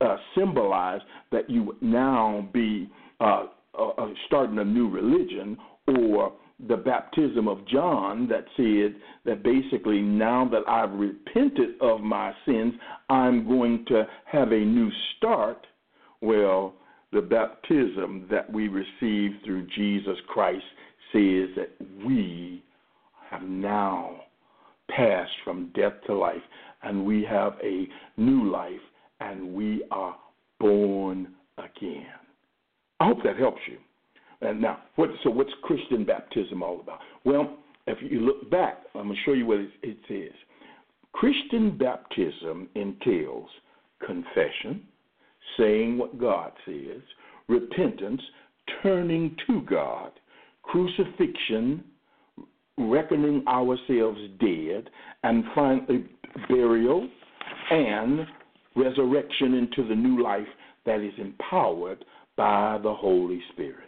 uh, 0.00 0.16
symbolize 0.36 1.00
that 1.32 1.48
you 1.48 1.76
now 1.80 2.48
be 2.52 2.90
uh, 3.20 3.44
uh, 3.78 3.88
uh, 3.88 4.08
starting 4.26 4.58
a 4.58 4.64
new 4.64 4.88
religion, 4.88 5.56
or 5.88 6.32
the 6.68 6.76
baptism 6.76 7.48
of 7.48 7.66
John 7.66 8.28
that 8.28 8.44
said 8.56 9.00
that 9.24 9.42
basically 9.42 10.00
now 10.00 10.48
that 10.50 10.62
I've 10.68 10.92
repented 10.92 11.80
of 11.80 12.00
my 12.00 12.32
sins, 12.46 12.74
I'm 13.08 13.46
going 13.46 13.84
to 13.88 14.06
have 14.26 14.52
a 14.52 14.60
new 14.60 14.90
start. 15.16 15.66
Well, 16.20 16.74
the 17.12 17.20
baptism 17.20 18.26
that 18.30 18.50
we 18.52 18.68
receive 18.68 19.32
through 19.44 19.66
Jesus 19.74 20.16
Christ 20.28 20.64
says 21.12 21.48
that 21.56 21.70
we 22.04 22.62
have 23.30 23.42
now 23.42 24.20
passed 24.96 25.32
from 25.44 25.70
death 25.74 25.92
to 26.06 26.14
life 26.14 26.42
and 26.82 27.04
we 27.04 27.24
have 27.24 27.54
a 27.62 27.86
new 28.16 28.50
life 28.50 28.72
and 29.20 29.52
we 29.54 29.84
are 29.90 30.16
born 30.60 31.28
again. 31.58 32.06
I 33.00 33.06
hope 33.06 33.22
that 33.24 33.36
helps 33.36 33.60
you. 33.68 33.78
And 34.40 34.60
now, 34.60 34.78
what, 34.96 35.10
so 35.22 35.30
what's 35.30 35.50
Christian 35.62 36.04
baptism 36.04 36.62
all 36.62 36.80
about? 36.80 37.00
Well, 37.24 37.56
if 37.86 37.98
you 38.00 38.20
look 38.20 38.50
back, 38.50 38.82
I'm 38.94 39.04
going 39.04 39.14
to 39.14 39.20
show 39.24 39.32
you 39.32 39.46
what 39.46 39.58
it, 39.58 39.70
it 39.82 39.96
says. 40.08 40.36
Christian 41.12 41.76
baptism 41.78 42.68
entails 42.74 43.48
confession, 44.04 44.82
saying 45.58 45.96
what 45.96 46.18
God 46.18 46.52
says, 46.66 47.00
repentance, 47.48 48.20
turning 48.82 49.36
to 49.46 49.62
God, 49.62 50.10
crucifixion, 50.62 51.84
reckoning 52.78 53.44
ourselves 53.46 54.20
dead, 54.40 54.90
and 55.22 55.44
finally 55.54 56.06
burial 56.48 57.08
and 57.70 58.26
resurrection 58.76 59.54
into 59.54 59.88
the 59.88 59.94
new 59.94 60.22
life 60.22 60.46
that 60.84 61.00
is 61.00 61.12
empowered 61.18 62.04
by 62.36 62.78
the 62.82 62.92
Holy 62.92 63.40
Spirit. 63.52 63.78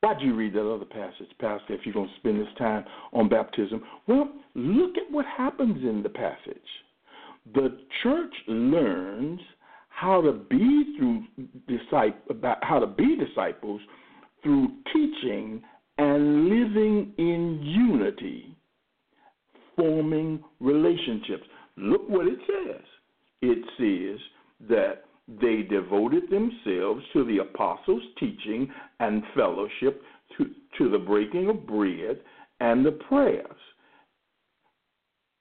Why 0.00 0.14
do 0.18 0.24
you 0.24 0.34
read 0.34 0.54
that 0.54 0.68
other 0.68 0.84
passage, 0.84 1.28
Pastor, 1.40 1.74
if 1.74 1.80
you're 1.84 1.94
going 1.94 2.08
to 2.08 2.14
spend 2.16 2.40
this 2.40 2.52
time 2.58 2.84
on 3.12 3.28
baptism? 3.28 3.82
Well, 4.08 4.32
look 4.54 4.96
at 4.96 5.12
what 5.12 5.24
happens 5.26 5.82
in 5.84 6.02
the 6.02 6.08
passage. 6.08 6.56
The 7.54 7.78
church 8.02 8.32
learns 8.48 9.40
how 9.88 10.20
to 10.22 10.32
be 10.32 10.96
through 10.98 11.24
disciple, 11.68 12.36
how 12.62 12.80
to 12.80 12.86
be 12.86 13.16
disciples 13.16 13.80
through 14.42 14.70
teaching 14.92 15.62
and 15.98 16.48
living 16.48 17.12
in 17.18 17.60
unity, 17.62 18.56
forming 19.76 20.42
relationships. 20.60 21.44
Look 21.76 22.08
what 22.08 22.26
it 22.26 22.38
says. 22.46 22.82
It 23.40 23.58
says 23.78 24.20
that 24.68 25.04
they 25.40 25.62
devoted 25.62 26.24
themselves 26.30 27.02
to 27.12 27.24
the 27.24 27.38
apostles' 27.38 28.02
teaching 28.18 28.70
and 29.00 29.22
fellowship, 29.34 30.02
to, 30.36 30.46
to 30.78 30.90
the 30.90 30.98
breaking 30.98 31.48
of 31.48 31.66
bread 31.66 32.20
and 32.60 32.84
the 32.84 32.92
prayers. 32.92 33.46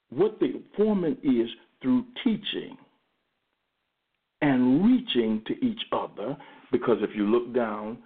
What 0.10 0.40
the 0.40 0.62
forming 0.76 1.18
is 1.24 1.50
through 1.82 2.06
teaching 2.24 2.78
and 4.42 4.84
reaching 4.84 5.42
to 5.48 5.66
each 5.66 5.82
other, 5.92 6.36
because 6.72 6.98
if 7.02 7.16
you 7.16 7.26
look 7.26 7.54
down, 7.54 8.00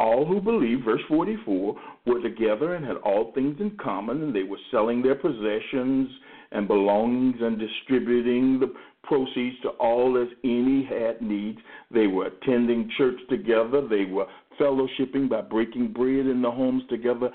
all 0.00 0.24
who 0.24 0.40
believed, 0.40 0.84
verse 0.84 1.02
44, 1.08 1.78
were 2.06 2.22
together 2.22 2.74
and 2.74 2.86
had 2.86 2.96
all 2.98 3.32
things 3.34 3.60
in 3.60 3.76
common, 3.82 4.22
and 4.22 4.34
they 4.34 4.44
were 4.44 4.58
selling 4.70 5.02
their 5.02 5.14
possessions 5.14 6.08
and 6.52 6.66
belongings 6.66 7.36
and 7.40 7.58
distributing 7.58 8.58
the 8.58 8.72
proceeds 9.02 9.56
to 9.62 9.68
all 9.78 10.16
as 10.20 10.28
any 10.42 10.84
had 10.84 11.20
needs. 11.20 11.58
They 11.90 12.06
were 12.06 12.26
attending 12.26 12.90
church 12.96 13.18
together. 13.28 13.86
They 13.86 14.06
were 14.06 14.26
fellowshipping 14.58 15.28
by 15.28 15.42
breaking 15.42 15.92
bread 15.92 16.26
in 16.26 16.40
the 16.40 16.50
homes 16.50 16.82
together. 16.88 17.30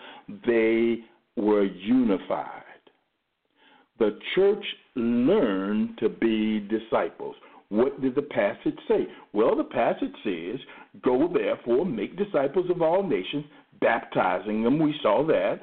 They 0.48 1.04
were 1.36 1.66
unified. 1.66 2.64
The 4.00 4.18
church 4.34 4.66
learned 4.96 6.00
to 6.00 6.10
be 6.10 6.68
disciples. 6.68 7.36
What 7.70 8.02
did 8.02 8.16
the 8.16 8.22
passage 8.22 8.78
say? 8.88 9.08
Well, 9.34 9.56
the 9.56 9.64
passage 9.64 10.14
says, 10.24 10.60
Go 11.04 11.30
therefore, 11.34 11.86
make 11.86 12.18
disciples 12.18 12.70
of 12.70 12.82
all 12.82 13.04
nations, 13.04 13.46
baptizing 13.82 14.64
them. 14.64 14.80
We 14.80 14.96
saw 15.02 15.26
that 15.28 15.60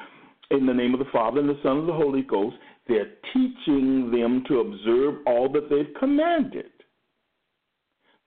in 0.51 0.67
the 0.67 0.75
name 0.75 0.93
of 0.93 0.99
the 0.99 1.11
Father 1.13 1.41
and 1.41 1.49
the 1.49 1.59
Son 1.63 1.79
and 1.79 1.89
the 1.89 1.95
Holy 1.95 2.23
Ghost, 2.23 2.57
they're 2.89 3.13
teaching 3.33 4.11
them 4.11 4.45
to 4.49 4.61
observe 4.61 5.15
all 5.27 5.49
that 5.53 5.71
they've 5.71 5.95
commanded. 5.99 6.71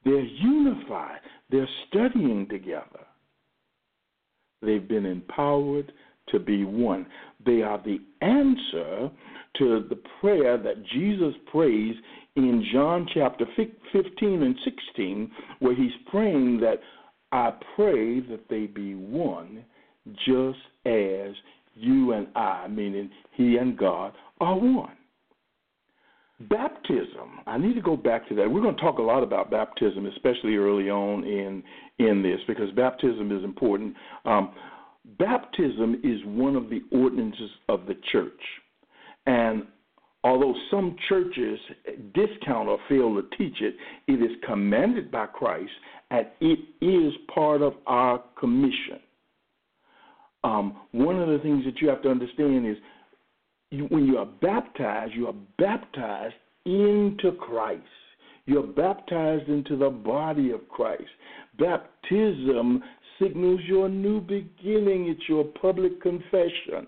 They're 0.04 0.20
unified. 0.22 1.20
They're 1.50 1.70
studying 1.88 2.48
together. 2.50 3.06
They've 4.62 4.88
been 4.88 5.06
empowered 5.06 5.92
to 6.30 6.40
be 6.40 6.64
one. 6.64 7.06
They 7.46 7.62
are 7.62 7.82
the 7.84 8.00
answer 8.22 9.12
to 9.58 9.86
the 9.90 10.00
prayer 10.20 10.58
that 10.58 10.86
Jesus 10.94 11.34
prays 11.52 11.96
in 12.36 12.66
John 12.74 13.08
chapter 13.14 13.46
15 13.56 14.44
and 14.44 14.56
16, 14.64 15.32
where 15.60 15.76
he's 15.76 15.92
praying 16.10 16.60
that 16.60 16.80
I 17.32 17.52
pray 17.76 18.20
that 18.22 18.48
they 18.50 18.66
be 18.66 18.96
one, 18.96 19.66
just 20.26 20.60
as 20.86 21.34
you 21.74 22.14
and 22.14 22.28
I, 22.36 22.68
meaning 22.68 23.10
He 23.34 23.58
and 23.58 23.78
God, 23.78 24.14
are 24.40 24.56
one. 24.56 24.96
Baptism. 26.40 27.40
I 27.48 27.58
need 27.58 27.76
to 27.76 27.82
go 27.82 27.96
back 27.96 28.28
to 28.30 28.36
that. 28.36 28.50
We're 28.50 28.62
going 28.62 28.76
to 28.76 28.82
talk 28.82 29.00
a 29.00 29.02
lot 29.02 29.24
about 29.24 29.50
baptism, 29.50 30.06
especially 30.06 30.56
early 30.56 30.90
on 30.90 31.24
in 31.24 31.64
in 32.00 32.22
this, 32.22 32.40
because 32.48 32.70
baptism 32.72 33.38
is 33.38 33.44
important. 33.44 33.96
Um, 34.26 34.54
baptism 35.18 36.02
is 36.04 36.20
one 36.26 36.56
of 36.56 36.70
the 36.70 36.82
ordinances 36.92 37.50
of 37.70 37.86
the 37.86 37.96
church, 38.12 38.32
and 39.26 39.64
although 40.26 40.56
some 40.72 40.96
churches 41.08 41.60
discount 42.16 42.68
or 42.68 42.80
fail 42.90 43.14
to 43.14 43.24
teach 43.38 43.62
it, 43.62 43.76
it 44.08 44.24
is 44.24 44.36
commanded 44.44 45.12
by 45.12 45.28
Christ, 45.28 45.72
and 46.10 46.26
it 46.42 46.60
is 46.82 47.14
part 47.34 47.62
of 47.62 47.76
our 47.86 48.24
commission. 48.38 49.00
Um, 50.44 50.78
one 50.92 51.20
of 51.20 51.30
the 51.30 51.38
things 51.40 51.64
that 51.66 51.80
you 51.80 51.90
have 51.90 52.02
to 52.02 52.10
understand 52.10 52.68
is 52.68 52.76
you, 53.70 53.86
when 53.86 54.06
you 54.06 54.18
are 54.18 54.26
baptized, 54.26 55.14
you 55.14 55.28
are 55.28 55.36
baptized 55.60 56.36
into 56.66 57.32
Christ. 57.40 57.84
You're 58.48 58.64
baptized 58.64 59.48
into 59.48 59.78
the 59.78 59.90
body 59.92 60.52
of 60.52 60.68
Christ. 60.70 61.04
Baptism 61.60 62.84
signals 63.22 63.62
your 63.68 63.90
new 63.90 64.22
beginning, 64.22 65.08
it's 65.08 65.30
your 65.30 65.44
public 65.44 66.02
confession. 66.02 66.88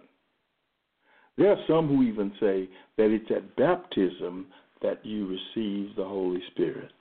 There 1.38 1.52
are 1.52 1.64
some 1.68 1.88
who 1.88 2.04
even 2.04 2.32
say 2.40 2.70
that 2.98 3.12
it's 3.12 3.30
at 3.32 3.56
baptism 3.56 4.48
that 4.82 5.06
you 5.06 5.28
receive 5.28 5.96
the 5.96 6.04
Holy 6.04 6.42
Spirit. 6.52 6.92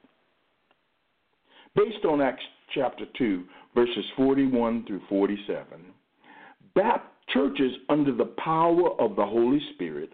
Based 1.75 2.05
on 2.05 2.20
Acts 2.20 2.42
chapter 2.75 3.05
2, 3.18 3.44
verses 3.75 4.05
41 4.16 4.87
through 4.87 5.03
47, 5.09 5.66
Baptism 6.75 7.12
churches 7.33 7.72
under 7.88 8.14
the 8.14 8.33
power 8.42 8.90
of 9.01 9.16
the 9.16 9.25
Holy 9.25 9.61
Spirit 9.75 10.11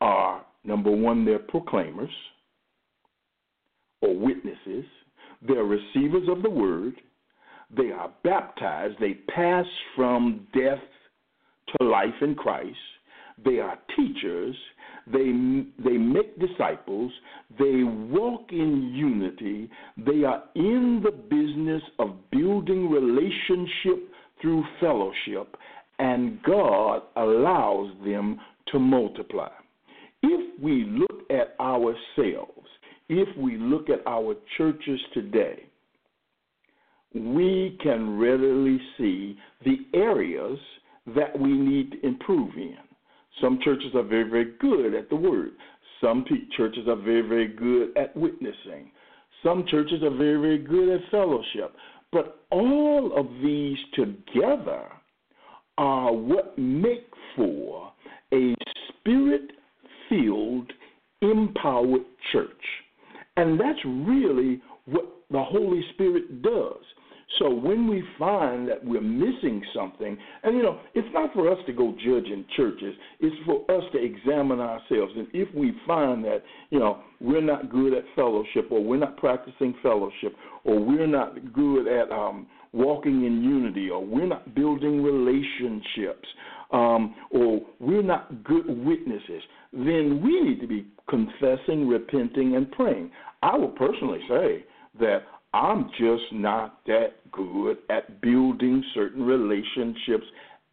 are 0.00 0.44
number 0.64 0.90
one, 0.90 1.24
they're 1.24 1.38
proclaimers 1.38 2.10
or 4.00 4.16
witnesses, 4.16 4.84
they're 5.46 5.64
receivers 5.64 6.28
of 6.28 6.42
the 6.42 6.50
word, 6.50 6.94
they 7.76 7.90
are 7.90 8.12
baptized, 8.24 8.96
they 9.00 9.14
pass 9.34 9.66
from 9.96 10.46
death 10.54 10.82
to 11.78 11.86
life 11.86 12.14
in 12.20 12.34
Christ, 12.34 12.76
they 13.44 13.58
are 13.58 13.78
teachers, 13.96 14.54
they 15.06 15.32
they 15.82 15.96
make 15.96 16.38
disciples, 16.38 17.12
they 17.58 17.82
walk 17.82 18.46
in 18.50 18.92
unity, 18.94 19.70
they 19.96 20.24
are 20.24 20.44
in 20.54 21.02
the 21.02 21.10
business 21.10 21.82
of 21.98 22.16
building 22.30 22.90
relationship 22.90 24.08
through 24.40 24.64
fellowship, 24.80 25.56
and 25.98 26.42
God 26.42 27.02
allows 27.16 27.92
them 28.04 28.40
to 28.68 28.78
multiply. 28.78 29.50
If 30.22 30.62
we 30.62 30.84
look 30.84 31.22
at 31.30 31.56
ourselves, 31.60 32.68
if 33.08 33.36
we 33.36 33.56
look 33.56 33.88
at 33.90 34.06
our 34.06 34.34
churches 34.56 35.00
today, 35.12 35.64
we 37.14 37.78
can 37.82 38.18
readily 38.18 38.80
see 38.96 39.36
the 39.64 39.76
areas 39.94 40.58
that 41.14 41.38
we 41.38 41.52
need 41.52 41.92
to 41.92 42.06
improve 42.06 42.54
in. 42.56 42.76
Some 43.40 43.58
churches 43.64 43.94
are 43.94 44.02
very, 44.02 44.28
very 44.28 44.52
good 44.60 44.94
at 44.94 45.08
the 45.08 45.16
word. 45.16 45.52
Some 46.00 46.24
churches 46.56 46.88
are 46.88 46.96
very, 46.96 47.22
very 47.22 47.48
good 47.48 47.96
at 47.96 48.16
witnessing. 48.16 48.90
Some 49.42 49.64
churches 49.68 50.02
are 50.02 50.10
very, 50.10 50.40
very 50.40 50.58
good 50.58 50.88
at 50.88 51.10
fellowship. 51.10 51.74
But 52.12 52.44
all 52.50 53.12
of 53.16 53.26
these 53.42 53.78
together 53.94 54.84
are 55.78 56.12
what 56.12 56.56
make 56.58 57.08
for 57.34 57.92
a 58.32 58.54
spirit 58.88 59.52
filled, 60.08 60.70
empowered 61.22 62.02
church. 62.32 62.50
And 63.36 63.58
that's 63.58 63.78
really 63.84 64.60
what 64.84 65.04
the 65.30 65.42
Holy 65.42 65.82
Spirit 65.94 66.42
does. 66.42 66.82
So 67.38 67.50
when 67.50 67.88
we 67.88 68.02
find 68.18 68.68
that 68.68 68.84
we're 68.84 69.00
missing 69.00 69.62
something, 69.74 70.16
and 70.42 70.56
you 70.56 70.62
know, 70.62 70.80
it's 70.94 71.08
not 71.14 71.32
for 71.32 71.50
us 71.50 71.58
to 71.66 71.72
go 71.72 71.94
judging 72.04 72.44
churches, 72.56 72.94
it's 73.20 73.36
for 73.46 73.62
us 73.70 73.82
to 73.92 73.98
examine 73.98 74.60
ourselves. 74.60 75.12
And 75.16 75.26
if 75.32 75.52
we 75.54 75.72
find 75.86 76.22
that, 76.24 76.42
you 76.70 76.78
know, 76.78 76.98
we're 77.20 77.40
not 77.40 77.70
good 77.70 77.94
at 77.94 78.04
fellowship, 78.14 78.68
or 78.70 78.84
we're 78.84 78.98
not 78.98 79.16
practicing 79.16 79.74
fellowship, 79.82 80.34
or 80.64 80.78
we're 80.78 81.06
not 81.06 81.52
good 81.52 81.88
at 81.88 82.10
um, 82.12 82.46
walking 82.72 83.24
in 83.24 83.42
unity, 83.42 83.88
or 83.88 84.04
we're 84.04 84.26
not 84.26 84.54
building 84.54 85.02
relationships, 85.02 86.28
um, 86.72 87.14
or 87.30 87.60
we're 87.80 88.02
not 88.02 88.44
good 88.44 88.66
witnesses, 88.66 89.42
then 89.72 90.20
we 90.22 90.40
need 90.40 90.60
to 90.60 90.66
be 90.66 90.86
confessing, 91.08 91.88
repenting, 91.88 92.56
and 92.56 92.70
praying. 92.72 93.10
I 93.42 93.56
will 93.56 93.68
personally 93.68 94.20
say 94.28 94.64
that 95.00 95.22
I'm 95.54 95.90
just 95.98 96.32
not 96.32 96.80
that 96.86 97.30
good 97.30 97.78
at 97.90 98.20
building 98.20 98.82
certain 98.94 99.22
relationships, 99.22 100.24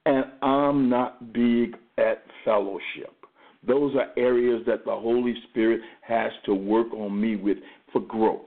and 0.05 0.25
I'm 0.41 0.89
not 0.89 1.33
big 1.33 1.75
at 1.97 2.23
fellowship. 2.45 3.13
Those 3.67 3.93
are 3.95 4.07
areas 4.17 4.61
that 4.67 4.85
the 4.85 4.91
Holy 4.91 5.35
Spirit 5.49 5.81
has 6.01 6.31
to 6.45 6.53
work 6.53 6.93
on 6.93 7.19
me 7.19 7.35
with 7.35 7.57
for 7.91 8.01
growth. 8.01 8.45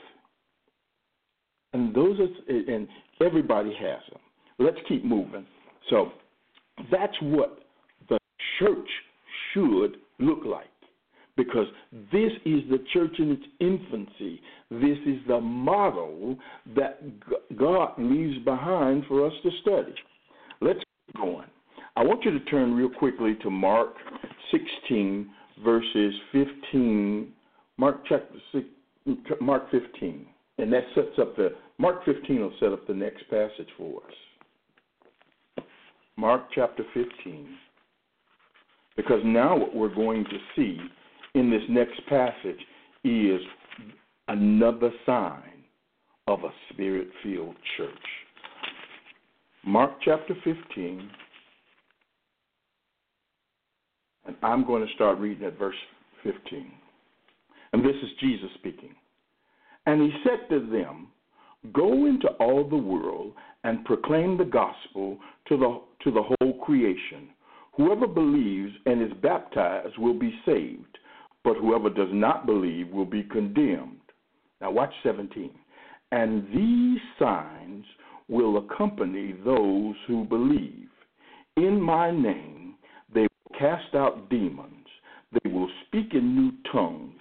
And 1.75 1.95
those 1.95 2.18
are, 2.18 2.53
and 2.53 2.88
everybody 3.21 3.75
has 3.75 4.01
them. 4.11 4.21
Let's 4.59 4.79
keep 4.88 5.05
moving. 5.05 5.47
So 5.90 6.12
that's 6.90 7.16
what 7.21 7.59
the 8.09 8.18
church 8.59 8.88
should 9.53 9.97
look 10.18 10.45
like 10.47 10.72
because 11.37 11.66
this 12.12 12.33
is 12.45 12.62
the 12.71 12.85
church 12.92 13.14
in 13.18 13.33
its 13.33 13.42
infancy. 13.61 14.40
This 14.71 14.99
is 15.07 15.18
the 15.27 15.40
model 15.40 16.37
that 16.77 17.01
God 17.57 17.95
leaves 17.99 18.38
behind 18.45 19.05
for 19.09 19.27
us 19.27 19.33
to 19.42 19.51
study. 19.62 19.95
Let's 20.61 20.81
keep 21.07 21.16
going. 21.16 21.47
I 21.97 22.03
want 22.03 22.25
you 22.25 22.38
to 22.38 22.45
turn 22.47 22.75
real 22.75 22.90
quickly 22.90 23.35
to 23.42 23.51
Mark 23.51 23.95
16, 24.51 25.29
verses 25.64 26.14
15. 26.33 27.33
Mark 27.79 28.03
chapter 28.09 28.38
six, 28.53 28.66
Mark 29.40 29.71
15, 29.71 30.27
and 30.59 30.73
that 30.73 30.85
sets 30.95 31.18
up 31.18 31.37
the 31.37 31.55
Mark 31.79 32.05
15 32.05 32.40
will 32.40 32.53
set 32.61 32.73
up 32.73 32.87
the 32.87 32.95
next 32.95 33.29
passage 33.29 33.68
for 33.77 34.03
us. 34.07 35.64
Mark 36.16 36.45
chapter 36.55 36.85
15. 36.95 37.49
Because 38.97 39.21
now 39.25 39.57
what 39.57 39.75
we're 39.75 39.95
going 39.95 40.25
to 40.25 40.38
see 40.55 40.79
in 41.35 41.51
this 41.51 41.62
next 41.68 42.01
passage 42.09 42.61
is 43.05 43.40
another 44.29 44.90
sign 45.07 45.64
of 46.29 46.40
a 46.45 46.51
spirit 46.71 47.09
filled 47.23 47.57
church. 47.77 47.90
Mark 49.64 49.92
chapter 50.05 50.35
15, 50.45 51.11
and 54.27 54.37
I'm 54.42 54.66
going 54.66 54.87
to 54.87 54.92
start 54.95 55.18
reading 55.18 55.47
at 55.47 55.59
verse 55.59 55.77
15. 56.23 56.71
And 57.73 57.85
this 57.85 57.97
is 58.03 58.11
Jesus 58.21 58.51
speaking. 58.59 58.95
And 59.87 60.03
he 60.03 60.11
said 60.25 60.49
to 60.51 60.61
them, 60.71 61.09
Go 61.73 62.07
into 62.07 62.29
all 62.40 62.68
the 62.68 62.77
world 62.77 63.33
and 63.64 63.85
proclaim 63.85 64.37
the 64.37 64.45
gospel 64.45 65.18
to 65.49 65.57
the, 65.57 65.81
to 66.05 66.11
the 66.11 66.23
whole 66.23 66.59
creation. 66.59 67.29
Whoever 67.77 68.07
believes 68.07 68.73
and 68.85 69.01
is 69.01 69.16
baptized 69.23 69.97
will 69.97 70.18
be 70.18 70.35
saved 70.45 70.99
but 71.45 71.57
whoever 71.57 71.91
does 71.91 72.09
not 72.13 72.47
believe 72.47 72.89
will 72.89 73.07
be 73.07 73.23
condemned. 73.25 73.99
Now, 74.61 74.71
watch 74.71 74.93
17. 75.03 75.51
And 76.13 76.47
these 76.55 77.01
signs 77.19 77.85
will 78.29 78.59
accompany 78.59 79.33
those 79.45 79.95
who 80.07 80.25
believe. 80.25 80.89
In 81.57 81.81
my 81.81 82.11
name, 82.11 82.75
they 83.13 83.23
will 83.23 83.59
cast 83.59 83.95
out 83.95 84.31
demons, 84.31 84.87
they 85.33 85.51
will 85.51 85.69
speak 85.87 86.15
in 86.15 86.35
new 86.37 86.53
tongues, 86.73 87.21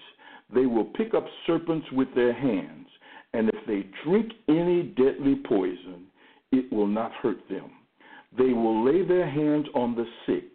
they 0.53 0.65
will 0.65 0.85
pick 0.85 1.13
up 1.13 1.25
serpents 1.47 1.87
with 1.91 2.07
their 2.15 2.33
hands, 2.33 2.87
and 3.33 3.49
if 3.49 3.55
they 3.67 3.87
drink 4.05 4.31
any 4.47 4.83
deadly 4.83 5.35
poison, 5.47 6.05
it 6.51 6.71
will 6.71 6.87
not 6.87 7.11
hurt 7.21 7.47
them. 7.49 7.71
They 8.37 8.53
will 8.53 8.85
lay 8.85 9.05
their 9.05 9.29
hands 9.29 9.65
on 9.73 9.95
the 9.95 10.05
sick, 10.25 10.53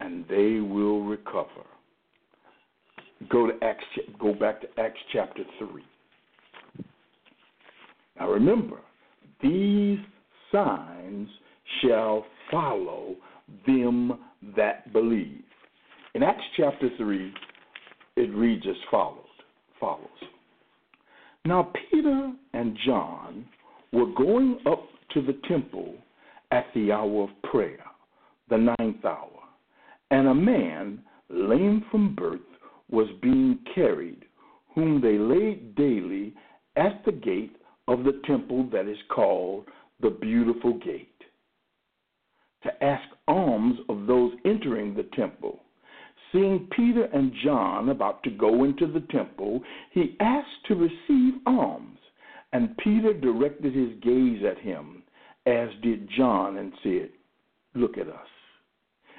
and 0.00 0.24
they 0.28 0.60
will 0.60 1.02
recover. 1.04 1.66
Go 3.28 3.46
to 3.46 3.52
Acts. 3.64 3.84
Go 4.18 4.32
back 4.32 4.60
to 4.60 4.68
Acts 4.78 5.00
chapter 5.12 5.42
three. 5.58 5.84
Now 8.18 8.30
remember, 8.30 8.78
these 9.42 9.98
signs 10.50 11.28
shall 11.82 12.24
follow 12.50 13.16
them 13.66 14.18
that 14.56 14.92
believe. 14.92 15.42
In 16.14 16.22
Acts 16.22 16.44
chapter 16.56 16.88
three, 16.96 17.32
it 18.16 18.34
reads 18.34 18.64
as 18.68 18.76
follows. 18.90 19.24
Follows. 19.78 20.08
Now 21.44 21.72
Peter 21.90 22.32
and 22.52 22.76
John 22.84 23.44
were 23.92 24.12
going 24.16 24.58
up 24.66 24.84
to 25.14 25.22
the 25.22 25.38
temple 25.48 25.94
at 26.50 26.66
the 26.74 26.92
hour 26.92 27.24
of 27.24 27.50
prayer, 27.50 27.84
the 28.50 28.74
ninth 28.78 29.04
hour, 29.04 29.30
and 30.10 30.28
a 30.28 30.34
man, 30.34 31.00
lame 31.30 31.84
from 31.90 32.14
birth, 32.14 32.40
was 32.90 33.08
being 33.22 33.58
carried, 33.74 34.24
whom 34.74 35.00
they 35.00 35.18
laid 35.18 35.74
daily 35.74 36.34
at 36.76 37.04
the 37.04 37.12
gate 37.12 37.56
of 37.86 38.04
the 38.04 38.20
temple 38.26 38.68
that 38.72 38.86
is 38.86 38.98
called 39.14 39.66
the 40.00 40.10
Beautiful 40.10 40.74
Gate, 40.78 41.20
to 42.62 42.84
ask 42.84 43.04
alms 43.26 43.78
of 43.88 44.06
those 44.06 44.32
entering 44.44 44.94
the 44.94 45.08
temple. 45.14 45.60
Seeing 46.32 46.68
Peter 46.76 47.04
and 47.04 47.32
John 47.42 47.88
about 47.88 48.22
to 48.24 48.30
go 48.30 48.64
into 48.64 48.86
the 48.86 49.06
temple, 49.10 49.62
he 49.92 50.16
asked 50.20 50.66
to 50.66 50.74
receive 50.74 51.34
alms. 51.46 51.98
And 52.52 52.76
Peter 52.78 53.12
directed 53.12 53.74
his 53.74 53.98
gaze 54.02 54.42
at 54.44 54.58
him, 54.58 55.02
as 55.46 55.68
did 55.82 56.08
John, 56.16 56.58
and 56.58 56.72
said, 56.82 57.10
Look 57.74 57.98
at 57.98 58.08
us. 58.08 58.28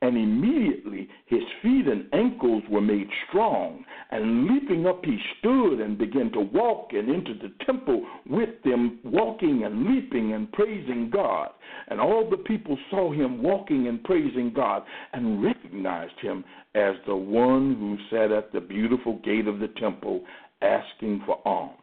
and 0.00 0.16
immediately 0.16 1.08
his 1.26 1.42
feet 1.60 1.88
and 1.88 2.06
ankles 2.12 2.62
were 2.70 2.80
made 2.80 3.08
strong, 3.28 3.84
and 4.10 4.46
leaping 4.46 4.86
up 4.86 5.04
he 5.04 5.18
stood 5.38 5.80
and 5.80 5.98
began 5.98 6.30
to 6.32 6.40
walk 6.40 6.90
and 6.92 7.08
into 7.08 7.34
the 7.34 7.52
temple 7.66 8.06
with 8.28 8.50
them, 8.64 9.00
walking 9.02 9.64
and 9.64 9.86
leaping 9.86 10.34
and 10.34 10.52
praising 10.52 11.10
God. 11.12 11.48
And 11.88 12.00
all 12.00 12.28
the 12.30 12.36
people 12.36 12.78
saw 12.90 13.12
him 13.12 13.42
walking 13.42 13.88
and 13.88 14.02
praising 14.04 14.52
God 14.54 14.84
and 15.12 15.42
recognized 15.42 16.18
him 16.20 16.44
as 16.74 16.94
the 17.06 17.16
one 17.16 17.74
who 17.74 17.98
sat 18.16 18.30
at 18.30 18.52
the 18.52 18.60
beautiful 18.60 19.18
gate 19.24 19.48
of 19.48 19.58
the 19.58 19.68
temple 19.80 20.22
asking 20.62 21.22
for 21.26 21.40
alms. 21.44 21.74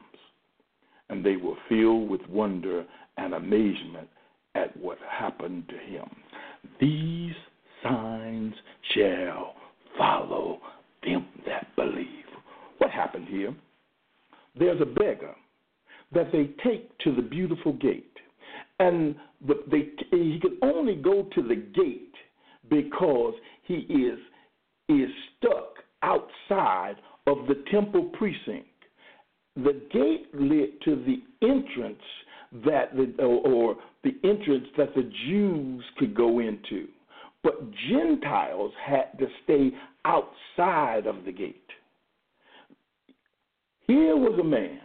And 1.09 1.23
they 1.23 1.35
were 1.35 1.55
filled 1.67 2.09
with 2.09 2.21
wonder 2.29 2.85
and 3.17 3.33
amazement 3.33 4.07
at 4.55 4.75
what 4.77 4.97
happened 5.09 5.67
to 5.67 5.77
him. 5.77 6.09
These 6.79 7.35
signs 7.85 8.53
shall 8.93 9.55
follow 9.97 10.59
them 11.03 11.25
that 11.45 11.67
believe. 11.75 12.07
What 12.79 12.91
happened 12.91 13.27
here? 13.27 13.55
There's 14.57 14.81
a 14.81 14.85
beggar 14.85 15.35
that 16.13 16.31
they 16.31 16.49
take 16.63 16.97
to 16.99 17.15
the 17.15 17.21
beautiful 17.21 17.73
gate. 17.73 18.11
And 18.79 19.15
they, 19.69 19.89
he 20.11 20.39
can 20.41 20.57
only 20.61 20.95
go 20.95 21.27
to 21.33 21.41
the 21.41 21.55
gate 21.55 22.13
because 22.69 23.33
he 23.63 23.75
is, 23.75 24.19
is 24.89 25.09
stuck 25.37 25.75
outside 26.03 26.95
of 27.27 27.47
the 27.47 27.63
temple 27.71 28.11
precinct. 28.17 28.67
The 29.55 29.81
gate 29.91 30.27
led 30.33 30.81
to 30.83 31.03
the 31.05 31.21
entrance 31.41 31.97
that 32.65 32.95
the, 32.95 33.13
or, 33.19 33.47
or 33.47 33.75
the 34.03 34.15
entrance 34.23 34.67
that 34.77 34.93
the 34.95 35.09
Jews 35.27 35.83
could 35.97 36.15
go 36.15 36.39
into. 36.39 36.87
But 37.45 37.71
Gentiles 37.91 38.71
had 38.83 39.19
to 39.19 39.27
stay 39.43 39.69
outside 40.03 41.05
of 41.05 41.25
the 41.25 41.31
gate. 41.31 41.61
Here 43.85 44.17
was 44.17 44.39
a 44.39 44.43
man 44.43 44.81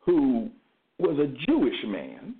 who 0.00 0.50
was 0.98 1.16
a 1.20 1.32
Jewish 1.46 1.84
man 1.86 2.34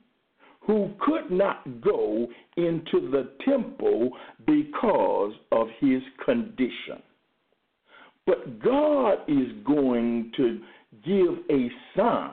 who 0.67 0.91
could 0.99 1.31
not 1.31 1.81
go 1.81 2.27
into 2.57 3.11
the 3.13 3.31
temple 3.45 4.11
because 4.45 5.35
of 5.53 5.69
his 5.79 6.03
condition. 6.25 7.01
But 8.27 8.61
God 8.61 9.19
is 9.29 9.53
going 9.65 10.33
to 10.37 10.61
give 11.05 11.45
a 11.49 11.69
sign. 11.97 12.33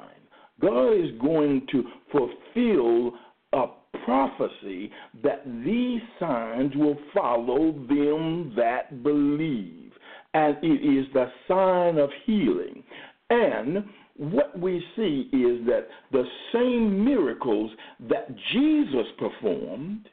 God 0.60 0.94
is 0.94 1.12
going 1.22 1.68
to 1.72 1.84
fulfill 2.12 3.14
a 3.54 3.79
prophecy 4.06 4.92
that 5.24 5.44
these 5.64 6.02
signs 6.20 6.76
will 6.76 6.98
follow 7.14 7.72
them 7.88 8.54
that 8.56 9.04
believe. 9.04 9.92
And 10.34 10.58
it 10.62 10.68
is 10.68 11.06
the 11.14 11.32
sign 11.48 11.98
of 11.98 12.10
healing. 12.26 12.84
And 13.30 13.84
what 14.18 14.58
we 14.60 14.84
see 14.96 15.30
is 15.32 15.66
that 15.66 15.88
the 16.12 16.26
same 16.54 17.04
miracles 17.04 17.72
that 18.10 18.28
Jesus 18.52 19.08
performed 19.18 20.08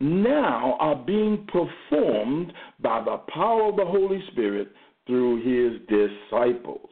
now 0.00 0.76
are 0.80 0.96
being 0.96 1.46
performed 1.46 2.52
by 2.80 3.04
the 3.04 3.18
power 3.32 3.68
of 3.68 3.76
the 3.76 3.84
Holy 3.84 4.22
Spirit 4.32 4.68
through 5.06 5.42
his 5.42 5.80
disciples. 5.88 6.90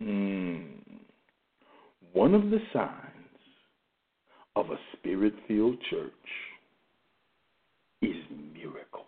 Mm. 0.00 0.66
One 2.12 2.34
of 2.34 2.50
the 2.50 2.60
signs 2.72 3.03
of 4.64 4.70
a 4.70 4.78
spirit 4.96 5.34
filled 5.46 5.76
church 5.90 6.12
is 8.02 8.16
miracles. 8.54 9.04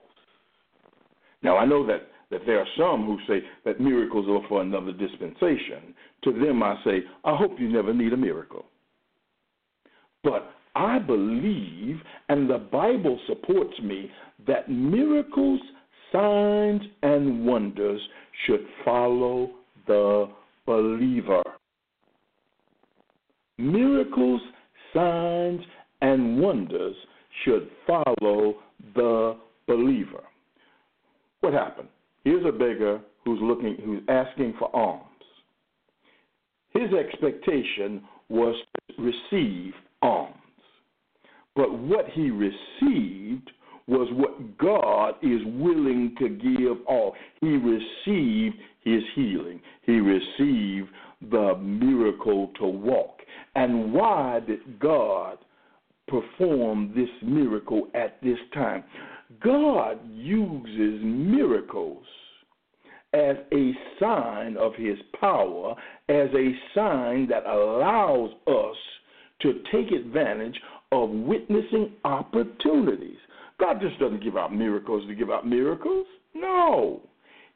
Now, 1.43 1.57
I 1.57 1.65
know 1.65 1.87
that, 1.87 2.09
that 2.31 2.41
there 2.47 2.61
are 2.61 2.67
some 2.77 3.07
who 3.07 3.19
say 3.29 3.45
that 3.65 3.81
miracles 3.81 4.27
are 4.29 4.47
for 4.49 4.63
another 4.63 4.93
dispensation. 4.93 5.95
To 6.25 6.33
them, 6.33 6.63
I 6.63 6.77
say, 6.85 7.03
I 7.25 7.37
hope 7.37 7.53
you 7.59 7.69
never 7.69 7.95
need 7.95 8.13
a 8.13 8.17
miracle. 8.17 8.65
But 10.25 10.51
I 10.75 10.99
believe, 10.99 11.97
and 12.29 12.51
the 12.51 12.59
Bible 12.59 13.19
supports 13.27 13.79
me, 13.83 14.11
that 14.47 14.69
miracles, 14.69 15.61
signs, 16.13 16.83
and 17.03 17.47
wonders 17.47 18.01
should 18.47 18.67
follow 18.85 19.51
the 19.87 20.29
believer. 20.67 21.43
Miracles, 23.59 24.41
signs 24.95 25.61
and 26.03 26.41
wonders 26.41 26.95
should 27.45 27.69
follow 27.87 28.57
the 28.95 29.37
believer. 29.67 30.23
What 31.41 31.53
happened? 31.53 31.89
Here's 32.25 32.45
a 32.45 32.53
beggar 32.53 33.01
who's 33.25 33.41
looking 33.43 33.77
who's 33.85 34.03
asking 34.09 34.55
for 34.59 34.75
alms. 34.75 35.03
His 36.71 36.93
expectation 36.93 38.03
was 38.29 38.55
to 38.89 39.03
receive 39.03 39.73
alms. 40.03 40.35
But 41.55 41.73
what 41.79 42.07
he 42.13 42.31
received 42.31 43.51
was 43.87 44.09
what 44.13 44.59
God 44.59 45.15
is 45.23 45.41
willing 45.45 46.15
to 46.19 46.29
give 46.29 46.85
all. 46.87 47.15
He 47.41 47.57
received 47.57 48.57
his 48.83 49.03
healing. 49.15 49.61
He 49.83 50.01
received 50.01 50.89
the 51.31 51.57
miracle 51.57 52.51
to 52.59 52.67
walk. 52.67 53.21
And 53.55 53.93
why 53.93 54.41
did 54.47 54.79
God 54.79 55.39
perform 56.09 56.93
this 56.95 57.09
miracle 57.23 57.89
at 57.95 58.21
this 58.23 58.39
time? 58.53 58.85
God 59.43 59.99
uses 60.13 61.01
miracles 61.03 62.05
as 63.13 63.37
a 63.53 63.73
sign 63.99 64.57
of 64.57 64.75
his 64.75 64.99
power, 65.21 65.75
as 66.09 66.29
a 66.35 66.53
sign 66.75 67.29
that 67.29 67.47
allows 67.47 68.31
us 68.47 68.77
to 69.43 69.63
take 69.73 69.91
advantage 69.91 70.61
of 70.93 71.11
witnessing 71.11 71.93
opportunities. 72.05 73.17
God 73.59 73.81
just 73.81 73.99
doesn't 73.99 74.23
give 74.23 74.37
out 74.37 74.55
miracles 74.55 75.07
to 75.09 75.15
give 75.15 75.31
out 75.31 75.47
miracles. 75.47 76.07
No. 76.35 77.01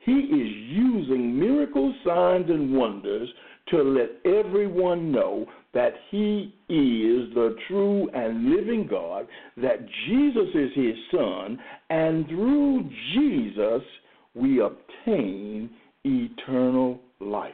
He 0.01 0.13
is 0.13 0.49
using 0.69 1.39
miracles, 1.39 1.95
signs, 2.07 2.49
and 2.49 2.75
wonders 2.75 3.29
to 3.69 3.83
let 3.83 4.09
everyone 4.25 5.13
know 5.13 5.47
that 5.75 5.93
He 6.11 6.55
is 6.69 7.35
the 7.35 7.55
true 7.69 8.09
and 8.15 8.51
living 8.51 8.87
God, 8.91 9.29
that 9.59 9.87
Jesus 10.09 10.49
is 10.55 10.71
His 10.75 10.97
Son, 11.13 11.59
and 11.91 12.27
through 12.27 12.89
Jesus 13.15 13.83
we 14.35 14.61
obtain 14.61 15.71
eternal 16.05 16.99
life. 17.21 17.53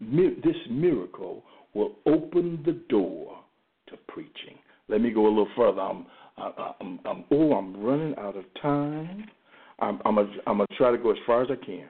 This 0.00 0.56
miracle 0.68 1.44
will 1.74 1.92
open 2.06 2.62
the 2.66 2.80
door 2.88 3.38
to 3.88 3.96
preaching. 4.08 4.58
Let 4.88 5.00
me 5.00 5.10
go 5.10 5.26
a 5.26 5.28
little 5.28 5.48
further. 5.56 5.80
I'm, 5.80 6.06
I'm, 6.36 7.00
I'm 7.04 7.24
oh, 7.30 7.52
I'm 7.54 7.82
running 7.82 8.14
out 8.18 8.36
of 8.36 8.44
time. 8.60 9.24
I'm, 9.80 10.00
I'm 10.04 10.16
going 10.16 10.28
to 10.36 10.76
try 10.76 10.90
to 10.90 10.98
go 10.98 11.10
as 11.10 11.16
far 11.26 11.42
as 11.42 11.48
I 11.50 11.64
can. 11.64 11.88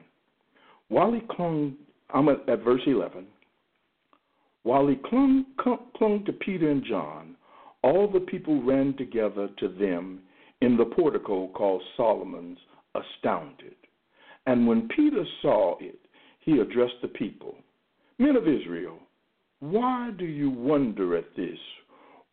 While 0.87 1.13
he 1.13 1.21
clung, 1.31 1.75
I'm 2.13 2.29
at, 2.29 2.47
at 2.47 2.63
verse 2.63 2.81
11. 2.85 3.25
While 4.63 4.87
he 4.87 4.95
clung, 4.95 5.45
clung 5.57 6.23
to 6.25 6.33
Peter 6.33 6.69
and 6.71 6.83
John, 6.83 7.35
all 7.83 8.09
the 8.11 8.19
people 8.19 8.63
ran 8.63 8.95
together 8.97 9.49
to 9.59 9.67
them 9.67 10.21
in 10.61 10.77
the 10.77 10.85
portico 10.85 11.47
called 11.49 11.83
Solomon's, 11.95 12.57
astounded. 12.95 13.75
And 14.47 14.67
when 14.67 14.87
Peter 14.95 15.23
saw 15.41 15.77
it, 15.79 15.99
he 16.39 16.59
addressed 16.59 17.01
the 17.01 17.09
people 17.09 17.55
Men 18.17 18.37
of 18.37 18.47
Israel, 18.47 18.97
why 19.59 20.11
do 20.17 20.25
you 20.25 20.49
wonder 20.49 21.17
at 21.17 21.35
this? 21.35 21.57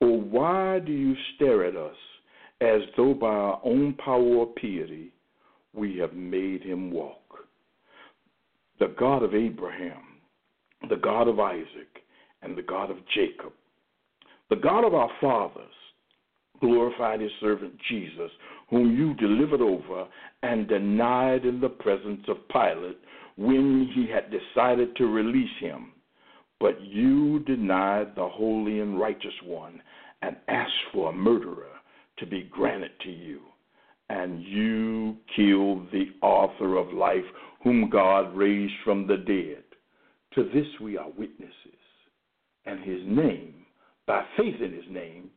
Or 0.03 0.21
why 0.21 0.81
do 0.81 0.91
you 0.91 1.15
stare 1.37 1.65
at 1.65 1.77
us 1.77 1.95
as 2.61 2.81
though 2.97 3.15
by 3.15 3.29
our 3.29 3.61
own 3.65 3.95
power 4.05 4.21
or 4.21 4.47
piety 4.47 5.13
we 5.73 5.97
have 5.99 6.13
made 6.13 6.65
him 6.65 6.91
walk? 6.91 7.47
The 8.81 8.97
God 8.99 9.23
of 9.23 9.33
Abraham, 9.33 10.03
the 10.89 10.97
God 10.97 11.29
of 11.29 11.39
Isaac, 11.39 12.03
and 12.43 12.59
the 12.59 12.63
God 12.63 12.91
of 12.91 12.97
Jacob, 13.15 13.53
the 14.51 14.57
God 14.57 14.85
of 14.85 14.93
our 14.93 15.11
fathers, 15.21 15.63
glorified 16.59 17.21
his 17.21 17.31
servant 17.41 17.75
Jesus, 17.89 18.33
whom 18.71 18.97
you 18.97 19.15
delivered 19.15 19.61
over 19.61 20.09
and 20.43 20.67
denied 20.67 21.45
in 21.45 21.61
the 21.61 21.69
presence 21.69 22.25
of 22.27 22.49
Pilate 22.49 22.99
when 23.37 23.89
he 23.95 24.11
had 24.13 24.33
decided 24.33 24.97
to 24.97 25.07
release 25.07 25.57
him. 25.61 25.93
But 26.63 26.81
you 26.81 27.41
denied 27.41 28.15
the 28.15 28.29
holy 28.29 28.79
and 28.79 28.97
righteous 28.97 29.35
one 29.45 29.83
and 30.23 30.37
asked 30.47 30.71
for 30.93 31.11
a 31.11 31.13
murderer 31.13 31.67
to 32.19 32.25
be 32.25 32.49
granted 32.53 32.93
to 33.03 33.11
you. 33.11 33.41
And 34.09 34.41
you 34.45 35.17
killed 35.35 35.91
the 35.91 36.11
author 36.25 36.77
of 36.77 36.93
life, 36.93 37.25
whom 37.65 37.91
God 37.91 38.37
raised 38.37 38.75
from 38.85 39.09
the 39.09 39.17
dead. 39.17 39.65
To 40.35 40.45
this 40.55 40.69
we 40.81 40.97
are 40.97 41.11
witnesses. 41.19 41.51
And 42.65 42.79
his 42.79 43.01
name, 43.07 43.67
by 44.07 44.23
faith 44.37 44.61
in 44.63 44.73
his 44.73 44.89
name, 44.89 45.31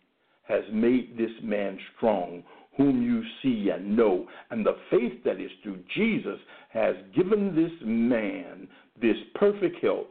has 0.48 0.64
made 0.72 1.18
this 1.18 1.32
man 1.42 1.80
strong, 1.98 2.44
whom 2.78 3.02
you 3.02 3.24
see 3.42 3.72
and 3.72 3.98
know. 3.98 4.28
And 4.52 4.64
the 4.64 4.78
faith 4.92 5.24
that 5.24 5.42
is 5.42 5.50
through 5.64 5.80
Jesus 5.96 6.40
has 6.70 6.96
given 7.16 7.56
this 7.56 7.74
man 7.84 8.68
this 9.02 9.18
perfect 9.34 9.84
health 9.84 10.08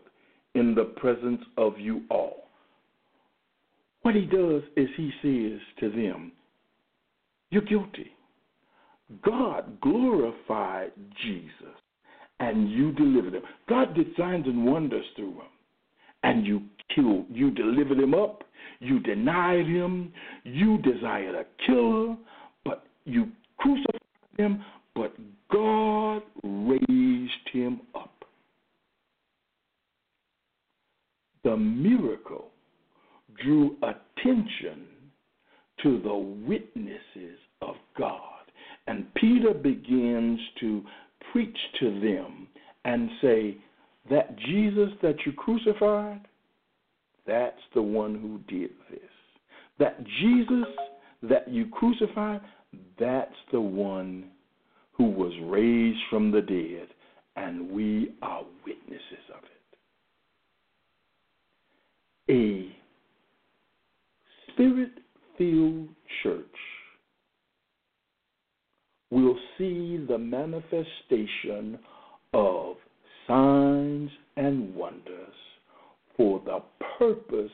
in 0.54 0.74
the 0.74 0.84
presence 0.84 1.42
of 1.56 1.78
you 1.78 2.02
all. 2.10 2.48
What 4.02 4.14
he 4.14 4.26
does 4.26 4.62
is 4.76 4.88
he 4.96 5.10
says 5.22 5.60
to 5.80 5.90
them, 5.90 6.32
You're 7.50 7.62
guilty. 7.62 8.12
God 9.22 9.80
glorified 9.80 10.92
Jesus 11.22 11.74
and 12.40 12.70
you 12.70 12.92
delivered 12.92 13.34
him. 13.34 13.42
God 13.68 13.94
did 13.94 14.08
signs 14.16 14.46
and 14.46 14.66
wonders 14.66 15.04
through 15.16 15.32
him. 15.32 15.48
And 16.22 16.46
you 16.46 16.62
killed, 16.94 17.26
you 17.30 17.50
delivered 17.50 17.98
him 17.98 18.14
up, 18.14 18.44
you 18.80 18.98
denied 19.00 19.66
him, 19.66 20.12
you 20.42 20.78
desired 20.78 21.34
a 21.34 21.44
killer, 21.66 22.16
but 22.64 22.84
you 23.04 23.28
crucified 23.58 24.00
him, 24.36 24.64
but 24.94 25.14
God 25.50 26.22
raised 26.42 27.48
him 27.52 27.80
up. 27.94 28.10
The 31.44 31.56
miracle 31.56 32.48
drew 33.42 33.76
attention 33.82 34.86
to 35.82 36.00
the 36.00 36.14
witnesses 36.14 37.38
of 37.60 37.74
God. 37.98 38.20
And 38.86 39.12
Peter 39.14 39.52
begins 39.52 40.40
to 40.60 40.82
preach 41.32 41.56
to 41.80 42.00
them 42.00 42.48
and 42.84 43.10
say, 43.24 43.56
That 44.10 44.36
Jesus 44.38 44.90
that 45.02 45.16
you 45.24 45.32
crucified, 45.32 46.20
that's 47.26 47.60
the 47.74 47.82
one 47.82 48.14
who 48.14 48.38
did 48.54 48.70
this. 48.90 49.00
That 49.78 50.04
Jesus 50.20 50.66
that 51.22 51.48
you 51.48 51.66
crucified, 51.66 52.42
that's 52.98 53.34
the 53.50 53.60
one 53.60 54.30
who 54.92 55.10
was 55.10 55.32
raised 55.44 55.98
from 56.10 56.30
the 56.30 56.42
dead, 56.42 56.88
and 57.36 57.70
we 57.70 58.14
are 58.22 58.44
witnesses 58.64 59.02
of 59.34 59.42
it. 59.44 59.50
A 62.30 62.74
spirit 64.52 64.92
filled 65.36 65.88
church 66.22 66.46
will 69.10 69.36
see 69.58 69.98
the 70.08 70.18
manifestation 70.18 71.78
of 72.32 72.76
signs 73.26 74.10
and 74.36 74.74
wonders 74.74 75.34
for 76.16 76.40
the 76.44 76.60
purpose 76.98 77.52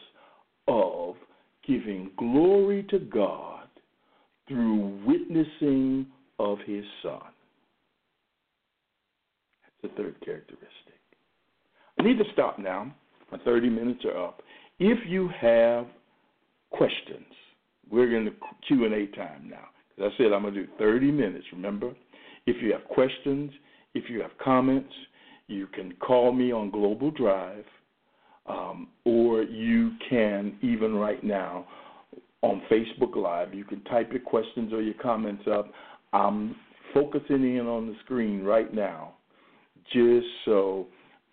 of 0.68 1.14
giving 1.66 2.10
glory 2.16 2.84
to 2.90 2.98
God 2.98 3.68
through 4.48 5.00
witnessing 5.06 6.06
of 6.38 6.58
his 6.66 6.84
son. 7.02 7.20
That's 9.82 9.94
the 9.94 10.02
third 10.02 10.09
characteristic. 10.24 11.00
I 11.98 12.02
need 12.02 12.18
to 12.18 12.24
stop 12.32 12.58
now. 12.58 12.94
My 13.30 13.38
30 13.38 13.68
minutes 13.68 14.04
are 14.04 14.26
up. 14.26 14.42
If 14.78 14.98
you 15.06 15.28
have 15.40 15.86
questions, 16.70 17.26
we're 17.90 18.16
in 18.16 18.24
the 18.24 18.34
Q&A 18.66 19.06
time 19.16 19.50
now. 19.50 19.68
As 19.98 20.12
I 20.12 20.16
said, 20.16 20.32
I'm 20.32 20.42
going 20.42 20.54
to 20.54 20.66
do 20.66 20.72
30 20.78 21.10
minutes, 21.10 21.44
remember? 21.52 21.92
If 22.46 22.62
you 22.62 22.72
have 22.72 22.84
questions, 22.84 23.50
if 23.94 24.08
you 24.08 24.20
have 24.22 24.30
comments, 24.42 24.92
you 25.46 25.66
can 25.66 25.92
call 26.00 26.32
me 26.32 26.52
on 26.52 26.70
Global 26.70 27.10
Drive, 27.10 27.64
um, 28.46 28.88
or 29.04 29.42
you 29.42 29.92
can, 30.08 30.56
even 30.62 30.94
right 30.94 31.22
now, 31.22 31.66
on 32.42 32.62
Facebook 32.70 33.14
Live, 33.16 33.52
you 33.52 33.64
can 33.64 33.82
type 33.84 34.10
your 34.12 34.22
questions 34.22 34.72
or 34.72 34.80
your 34.80 34.94
comments 34.94 35.42
up. 35.52 35.70
I'm 36.12 36.56
focusing 36.94 37.56
in 37.56 37.66
on 37.66 37.88
the 37.88 37.96
screen 38.04 38.42
right 38.42 38.72
now 38.72 39.14
just 39.92 40.26
so 40.44 40.86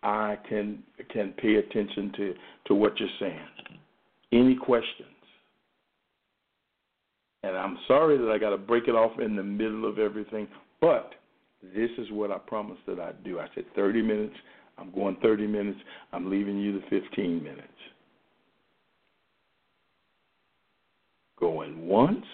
I 0.04 0.38
can 0.48 0.84
can 1.10 1.34
pay 1.34 1.56
attention 1.56 2.12
to, 2.18 2.34
to 2.68 2.76
what 2.76 3.00
you're 3.00 3.10
saying. 3.20 3.40
Any 4.32 4.56
questions? 4.56 5.08
And 7.44 7.56
I'm 7.56 7.78
sorry 7.88 8.18
that 8.18 8.30
I 8.30 8.38
got 8.38 8.50
to 8.50 8.58
break 8.58 8.88
it 8.88 8.96
off 8.96 9.20
in 9.20 9.36
the 9.36 9.44
middle 9.44 9.88
of 9.88 10.00
everything, 10.00 10.48
but 10.82 11.14
this 11.62 11.90
is 11.98 12.12
what 12.12 12.32
I 12.32 12.38
promised 12.38 12.82
that 12.88 13.00
I'd 13.00 13.24
do. 13.24 13.40
I 13.40 13.48
said 13.56 13.66
30 13.76 14.02
minutes. 14.02 14.36
I'm 14.78 14.92
going 14.92 15.18
30 15.22 15.48
minutes. 15.48 15.80
I'm 16.14 16.30
leaving 16.30 16.58
you 16.58 16.80
the 16.80 16.86
15 16.90 17.44
minutes. 17.44 17.68
Going 21.40 21.88
once, 21.88 22.26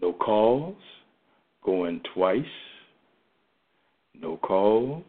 no 0.00 0.12
calls. 0.12 0.76
Going 1.62 2.00
twice, 2.14 2.42
no 4.20 4.36
calls, 4.36 5.04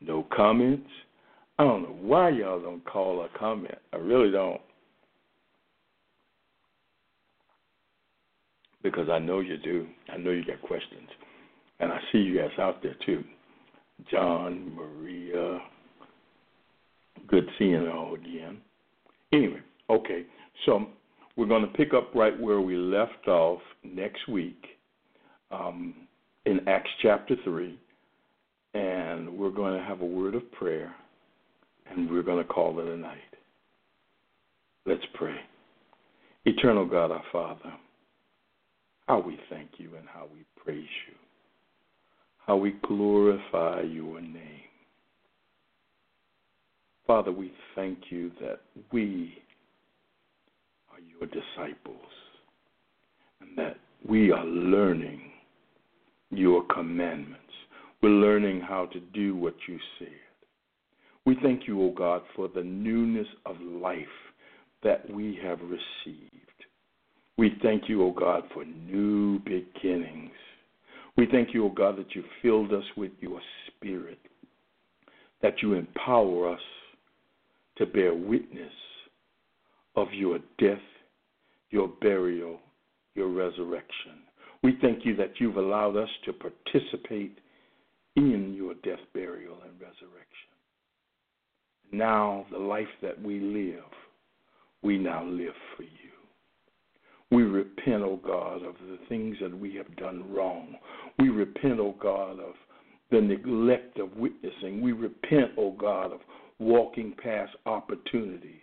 no 0.00 0.26
comments. 0.34 0.88
I 1.58 1.64
don't 1.64 1.82
know 1.82 1.96
why 2.00 2.30
y'all 2.30 2.60
don't 2.60 2.84
call 2.84 3.18
or 3.18 3.28
comment. 3.38 3.78
I 3.92 3.96
really 3.96 4.30
don't. 4.30 4.60
because 8.82 9.08
I 9.10 9.18
know 9.18 9.40
you 9.40 9.56
do. 9.58 9.86
I 10.12 10.16
know 10.16 10.30
you 10.30 10.44
got 10.44 10.60
questions. 10.62 11.08
And 11.80 11.92
I 11.92 11.98
see 12.12 12.18
you 12.18 12.38
guys 12.38 12.50
out 12.58 12.82
there 12.82 12.96
too. 13.04 13.24
John, 14.10 14.74
Maria. 14.74 15.60
Good 17.28 17.44
seeing 17.58 17.86
all 17.88 18.14
again. 18.14 18.58
Anyway, 19.32 19.60
okay. 19.88 20.24
So 20.66 20.86
we're 21.36 21.46
going 21.46 21.62
to 21.62 21.68
pick 21.68 21.94
up 21.94 22.14
right 22.14 22.38
where 22.38 22.60
we 22.60 22.76
left 22.76 23.28
off 23.28 23.60
next 23.84 24.28
week 24.28 24.62
um, 25.50 25.94
in 26.46 26.66
Acts 26.68 26.90
chapter 27.02 27.36
3. 27.44 27.78
And 28.74 29.36
we're 29.36 29.50
going 29.50 29.78
to 29.78 29.84
have 29.84 30.00
a 30.00 30.06
word 30.06 30.34
of 30.34 30.50
prayer. 30.52 30.94
And 31.90 32.10
we're 32.10 32.22
going 32.22 32.42
to 32.42 32.48
call 32.48 32.78
it 32.78 32.86
a 32.86 32.96
night. 32.96 33.18
Let's 34.86 35.04
pray. 35.14 35.36
Eternal 36.44 36.86
God, 36.86 37.10
our 37.10 37.22
Father 37.32 37.72
how 39.10 39.18
we 39.18 39.36
thank 39.48 39.70
you 39.78 39.96
and 39.98 40.06
how 40.06 40.24
we 40.32 40.44
praise 40.62 40.86
you, 41.08 41.14
how 42.46 42.54
we 42.54 42.76
glorify 42.86 43.80
your 43.80 44.20
name. 44.20 44.70
Father, 47.08 47.32
we 47.32 47.52
thank 47.74 47.98
you 48.10 48.30
that 48.40 48.60
we 48.92 49.34
are 50.92 51.00
your 51.00 51.26
disciples 51.26 51.96
and 53.40 53.58
that 53.58 53.78
we 54.08 54.30
are 54.30 54.44
learning 54.44 55.22
your 56.30 56.62
commandments. 56.72 57.49
We're 58.02 58.10
learning 58.10 58.62
how 58.62 58.86
to 58.86 59.00
do 59.00 59.36
what 59.36 59.54
you 59.68 59.78
said. 59.98 60.08
We 61.26 61.36
thank 61.42 61.68
you, 61.68 61.82
O 61.82 61.86
oh 61.86 61.94
God, 61.94 62.22
for 62.34 62.48
the 62.48 62.62
newness 62.62 63.26
of 63.44 63.60
life 63.60 63.98
that 64.82 65.08
we 65.10 65.38
have 65.42 65.58
received. 65.60 66.30
We 67.36 67.58
thank 67.62 67.88
you, 67.88 68.02
O 68.02 68.06
oh 68.06 68.12
God, 68.12 68.44
for 68.54 68.64
new 68.64 69.38
beginnings. 69.40 70.32
We 71.16 71.26
thank 71.30 71.52
you, 71.52 71.64
O 71.64 71.66
oh 71.66 71.74
God, 71.74 71.98
that 71.98 72.14
you 72.14 72.24
filled 72.40 72.72
us 72.72 72.84
with 72.96 73.12
your 73.20 73.40
spirit, 73.66 74.18
that 75.42 75.60
you 75.60 75.74
empower 75.74 76.54
us 76.54 76.60
to 77.76 77.86
bear 77.86 78.14
witness 78.14 78.72
of 79.94 80.08
your 80.12 80.38
death, 80.58 80.78
your 81.70 81.88
burial, 82.00 82.60
your 83.14 83.28
resurrection. 83.28 84.22
We 84.62 84.78
thank 84.80 85.04
you 85.04 85.16
that 85.16 85.34
you've 85.38 85.56
allowed 85.56 85.96
us 85.96 86.08
to 86.24 86.32
participate 86.32 87.38
in 88.16 88.54
your 88.54 88.74
death, 88.74 89.04
burial, 89.14 89.56
and 89.64 89.80
resurrection. 89.80 90.50
Now, 91.92 92.46
the 92.50 92.58
life 92.58 92.88
that 93.02 93.20
we 93.20 93.40
live, 93.40 93.84
we 94.82 94.98
now 94.98 95.24
live 95.24 95.54
for 95.76 95.82
you. 95.82 95.88
We 97.30 97.42
repent, 97.42 98.02
O 98.02 98.12
oh 98.12 98.20
God, 98.24 98.64
of 98.64 98.74
the 98.88 98.98
things 99.08 99.36
that 99.40 99.56
we 99.56 99.74
have 99.76 99.96
done 99.96 100.32
wrong. 100.32 100.74
We 101.18 101.28
repent, 101.28 101.78
O 101.78 101.88
oh 101.88 101.96
God, 102.00 102.40
of 102.40 102.54
the 103.10 103.20
neglect 103.20 103.98
of 103.98 104.16
witnessing. 104.16 104.80
We 104.80 104.92
repent, 104.92 105.52
O 105.56 105.66
oh 105.66 105.76
God, 105.78 106.12
of 106.12 106.20
walking 106.58 107.14
past 107.22 107.52
opportunities. 107.66 108.60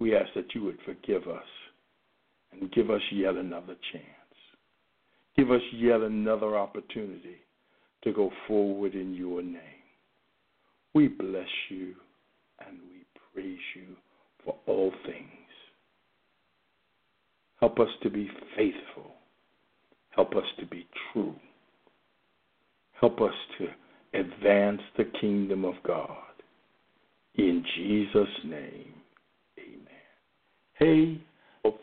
We 0.00 0.16
ask 0.16 0.28
that 0.34 0.54
you 0.54 0.64
would 0.64 0.78
forgive 0.84 1.28
us 1.28 1.46
and 2.52 2.70
give 2.72 2.90
us 2.90 3.02
yet 3.12 3.34
another 3.34 3.76
chance. 3.92 4.04
Give 5.36 5.50
us 5.50 5.62
yet 5.72 6.00
another 6.00 6.56
opportunity 6.56 7.43
to 8.04 8.12
go 8.12 8.30
forward 8.46 8.94
in 8.94 9.14
your 9.14 9.42
name. 9.42 9.60
We 10.94 11.08
bless 11.08 11.48
you 11.70 11.94
and 12.66 12.78
we 12.90 13.04
praise 13.32 13.58
you 13.74 13.96
for 14.44 14.54
all 14.66 14.92
things. 15.06 15.28
Help 17.60 17.80
us 17.80 17.88
to 18.02 18.10
be 18.10 18.28
faithful. 18.56 19.12
Help 20.10 20.36
us 20.36 20.44
to 20.60 20.66
be 20.66 20.86
true. 21.12 21.34
Help 23.00 23.20
us 23.20 23.34
to 23.58 23.68
advance 24.18 24.80
the 24.96 25.10
kingdom 25.20 25.64
of 25.64 25.74
God. 25.84 26.16
In 27.34 27.64
Jesus' 27.76 28.28
name, 28.44 28.94
amen. 29.58 30.04
Hey, 30.74 31.20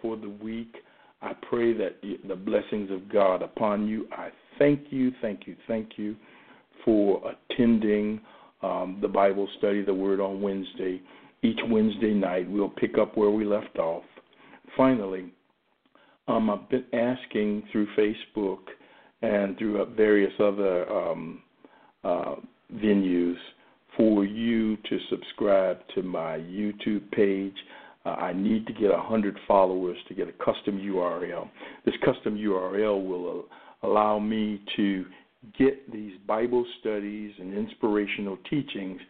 for 0.01 0.17
the 0.17 0.30
week, 0.30 0.76
I 1.22 1.34
pray 1.49 1.74
that 1.74 2.01
the 2.01 2.36
blessings 2.36 2.89
of 2.91 3.09
God 3.11 3.41
upon 3.41 3.88
you. 3.88 4.07
I 4.11 4.30
thank 4.62 4.91
you, 4.91 5.12
thank 5.22 5.47
you, 5.47 5.55
thank 5.68 5.97
you 5.97 6.16
for 6.86 7.34
attending 7.49 8.22
um, 8.62 8.99
the 9.01 9.07
Bible 9.07 9.47
study, 9.57 9.84
the 9.84 9.93
Word 9.93 10.20
on 10.20 10.39
Wednesday. 10.39 11.01
Each 11.41 11.59
Wednesday 11.68 12.14
night, 12.14 12.47
we'll 12.47 12.70
pick 12.70 12.99
up 12.99 13.18
where 13.18 13.32
we 13.32 13.43
left 13.43 13.80
off. 13.80 14.03
Finally, 14.78 15.34
um, 16.28 16.51
I've 16.51 16.70
been 16.70 16.86
asking 16.93 17.64
through 17.72 17.88
Facebook 17.97 18.59
and 19.24 19.57
through 19.57 19.84
various 19.95 20.34
other 20.39 20.88
um, 20.91 21.41
uh, 22.03 22.36
venues 22.76 23.38
for 23.97 24.26
you 24.26 24.78
to 24.78 24.99
subscribe 25.09 25.80
to 25.95 26.03
my 26.03 26.38
YouTube 26.38 27.09
page. 27.12 27.55
Uh, 28.05 28.09
I 28.09 28.34
need 28.34 28.68
to 28.68 28.74
get 28.74 28.91
100 28.91 29.39
followers 29.47 29.97
to 30.07 30.14
get 30.14 30.28
a 30.28 30.34
custom 30.34 30.78
URL. 30.78 31.49
This 31.84 31.95
custom 32.05 32.38
URL 32.38 33.03
will 33.03 33.39
uh, 33.39 33.55
allow 33.84 34.20
me 34.20 34.62
to 34.76 35.06
get 35.58 35.92
these 35.92 36.14
Bible 36.28 36.66
studies 36.80 37.32
and 37.40 37.54
inspirational 37.54 38.38
teachings 38.50 39.02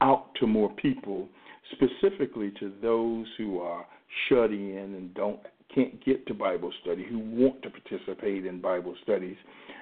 out 0.00 0.34
to 0.40 0.46
more 0.46 0.70
people, 0.74 1.28
specifically 1.72 2.52
to 2.58 2.72
those 2.82 3.26
who 3.38 3.60
are 3.60 3.86
shut 4.28 4.50
in 4.50 4.94
and 4.96 5.14
don't 5.14 5.40
can't 5.74 6.02
get 6.04 6.26
to 6.26 6.34
Bible 6.34 6.72
study, 6.82 7.04
who 7.04 7.18
want 7.18 7.60
to 7.62 7.70
participate 7.70 8.46
in 8.46 8.60
Bible 8.60 8.94
studies. 9.02 9.36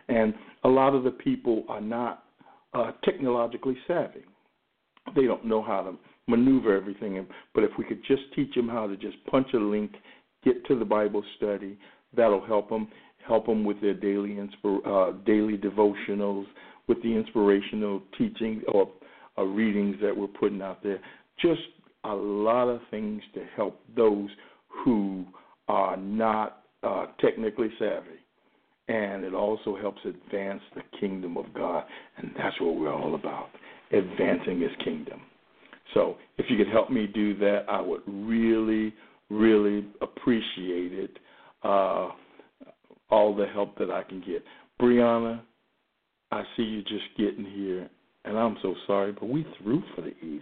And 0.09 0.35
a 0.65 0.69
lot 0.69 0.95
of 0.95 1.05
the 1.05 1.11
people 1.11 1.65
are 1.69 1.81
not 1.81 2.25
uh, 2.73 2.93
technologically 3.05 3.77
savvy. 3.87 4.25
They 5.15 5.27
don't 5.27 5.45
know 5.45 5.63
how 5.63 5.83
to 5.83 5.95
maneuver 6.27 6.75
everything. 6.75 7.27
But 7.55 7.65
if 7.65 7.71
we 7.79 7.85
could 7.85 8.03
just 8.07 8.23
teach 8.35 8.55
them 8.55 8.69
how 8.69 8.87
to 8.87 8.97
just 8.97 9.17
punch 9.27 9.49
a 9.55 9.59
link, 9.59 9.93
get 10.43 10.65
to 10.67 10.79
the 10.79 10.85
Bible 10.85 11.23
study, 11.37 11.79
that'll 12.17 12.45
help 12.45 12.71
them. 12.71 12.89
Help 13.27 13.47
them 13.47 13.65
with 13.65 13.81
their 13.81 13.95
daily 13.95 14.37
inspir- 14.37 14.87
uh, 14.87 15.17
daily 15.25 15.57
devotionals, 15.57 16.45
with 16.87 17.03
the 17.03 17.15
inspirational 17.15 18.03
teaching 18.19 18.63
or 18.69 18.91
uh, 19.39 19.43
readings 19.43 19.97
that 20.03 20.17
we're 20.17 20.27
putting 20.27 20.61
out 20.61 20.83
there. 20.83 21.01
Just 21.41 21.63
a 22.05 22.15
lot 22.15 22.69
of 22.69 22.81
things 22.91 23.23
to 23.35 23.45
help 23.57 23.81
those 23.97 24.29
who 24.85 25.25
are 25.69 25.97
not 25.97 26.65
uh, 26.83 27.07
technically 27.21 27.69
savvy. 27.79 28.21
And 28.89 29.25
it 29.25 29.33
also 29.33 29.77
helps 29.77 30.01
advance 30.05 30.61
the 30.75 30.83
kingdom 31.01 31.39
of 31.39 31.47
God. 31.55 31.85
And 32.19 32.31
that's 32.37 32.61
what 32.61 32.77
we're 32.77 32.93
all 32.93 33.15
about 33.15 33.49
advancing 33.93 34.61
his 34.61 34.71
kingdom. 34.85 35.23
So 35.95 36.17
if 36.39 36.47
you 36.49 36.57
could 36.57 36.73
help 36.73 36.91
me 36.91 37.07
do 37.07 37.37
that, 37.39 37.65
I 37.69 37.81
would 37.81 38.03
really, 38.07 38.93
really 39.31 39.87
appreciate 40.03 40.93
it. 40.93 41.19
Uh, 41.63 42.11
all 43.11 43.35
the 43.35 43.47
help 43.47 43.79
that 43.79 43.91
I 43.91 44.03
can 44.03 44.21
get. 44.21 44.45
Brianna, 44.81 45.41
I 46.31 46.43
see 46.57 46.63
you 46.63 46.83
just 46.83 47.05
getting 47.17 47.45
here, 47.45 47.89
and 48.25 48.39
I'm 48.39 48.57
so 48.63 48.75
sorry, 48.87 49.13
but 49.13 49.29
we 49.29 49.47
through 49.59 49.83
for 49.95 50.03
the 50.03 50.17
evening. 50.19 50.41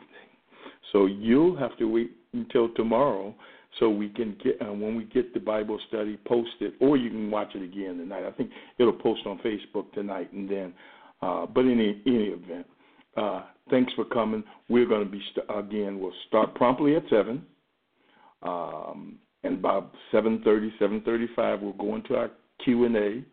So 0.92 1.06
you'll 1.06 1.56
have 1.56 1.76
to 1.78 1.86
wait 1.86 2.12
until 2.32 2.68
tomorrow 2.74 3.34
so 3.78 3.88
we 3.88 4.08
can 4.08 4.36
get 4.42 4.60
uh, 4.60 4.72
when 4.72 4.96
we 4.96 5.04
get 5.04 5.32
the 5.34 5.40
Bible 5.40 5.78
study 5.88 6.18
posted, 6.26 6.74
or 6.80 6.96
you 6.96 7.10
can 7.10 7.30
watch 7.30 7.54
it 7.54 7.62
again 7.62 7.98
tonight. 7.98 8.26
I 8.26 8.30
think 8.32 8.50
it'll 8.78 8.92
post 8.92 9.22
on 9.26 9.38
Facebook 9.38 9.92
tonight, 9.92 10.32
and 10.32 10.48
then. 10.48 10.74
Uh, 11.22 11.46
but 11.46 11.60
in 11.60 11.78
any, 11.78 12.02
any 12.04 12.24
event, 12.30 12.66
uh, 13.16 13.42
thanks 13.70 13.92
for 13.94 14.04
coming. 14.04 14.42
We're 14.68 14.86
going 14.86 15.04
to 15.04 15.10
be 15.10 15.22
st- 15.30 15.46
again. 15.56 16.00
We'll 16.00 16.12
start 16.26 16.52
promptly 16.56 16.96
at 16.96 17.04
seven, 17.08 17.46
um, 18.42 19.18
and 19.44 19.58
about 19.58 19.92
seven 20.10 20.42
thirty, 20.42 20.72
seven 20.80 21.00
thirty-five, 21.02 21.60
we'll 21.60 21.74
go 21.74 21.94
into 21.94 22.16
our 22.16 22.32
Q 22.64 22.84
and 22.84 22.96
A. 22.96 23.24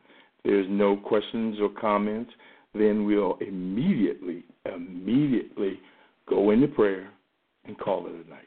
There's 0.44 0.68
no 0.70 0.96
questions 0.98 1.58
or 1.62 1.70
comments. 1.70 2.32
Then 2.74 3.06
we'll 3.06 3.38
immediately, 3.42 4.44
immediately 4.66 5.80
go 6.28 6.52
into 6.52 6.68
prayer 6.68 7.10
and 7.66 7.78
call 7.78 8.06
it 8.08 8.14
a 8.14 8.30
night. 8.30 8.46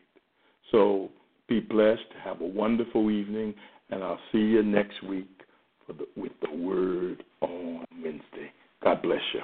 So 0.70 1.11
be 1.49 1.61
blessed. 1.61 2.01
Have 2.24 2.41
a 2.41 2.47
wonderful 2.47 3.11
evening, 3.11 3.55
and 3.91 4.03
I'll 4.03 4.20
see 4.30 4.39
you 4.39 4.62
next 4.62 5.03
week 5.03 5.28
for 5.87 5.93
the, 5.93 6.07
with 6.16 6.33
the 6.41 6.57
Word 6.57 7.22
on 7.41 7.85
Wednesday. 8.03 8.53
God 8.83 9.03
bless 9.03 9.20
you. 9.35 9.41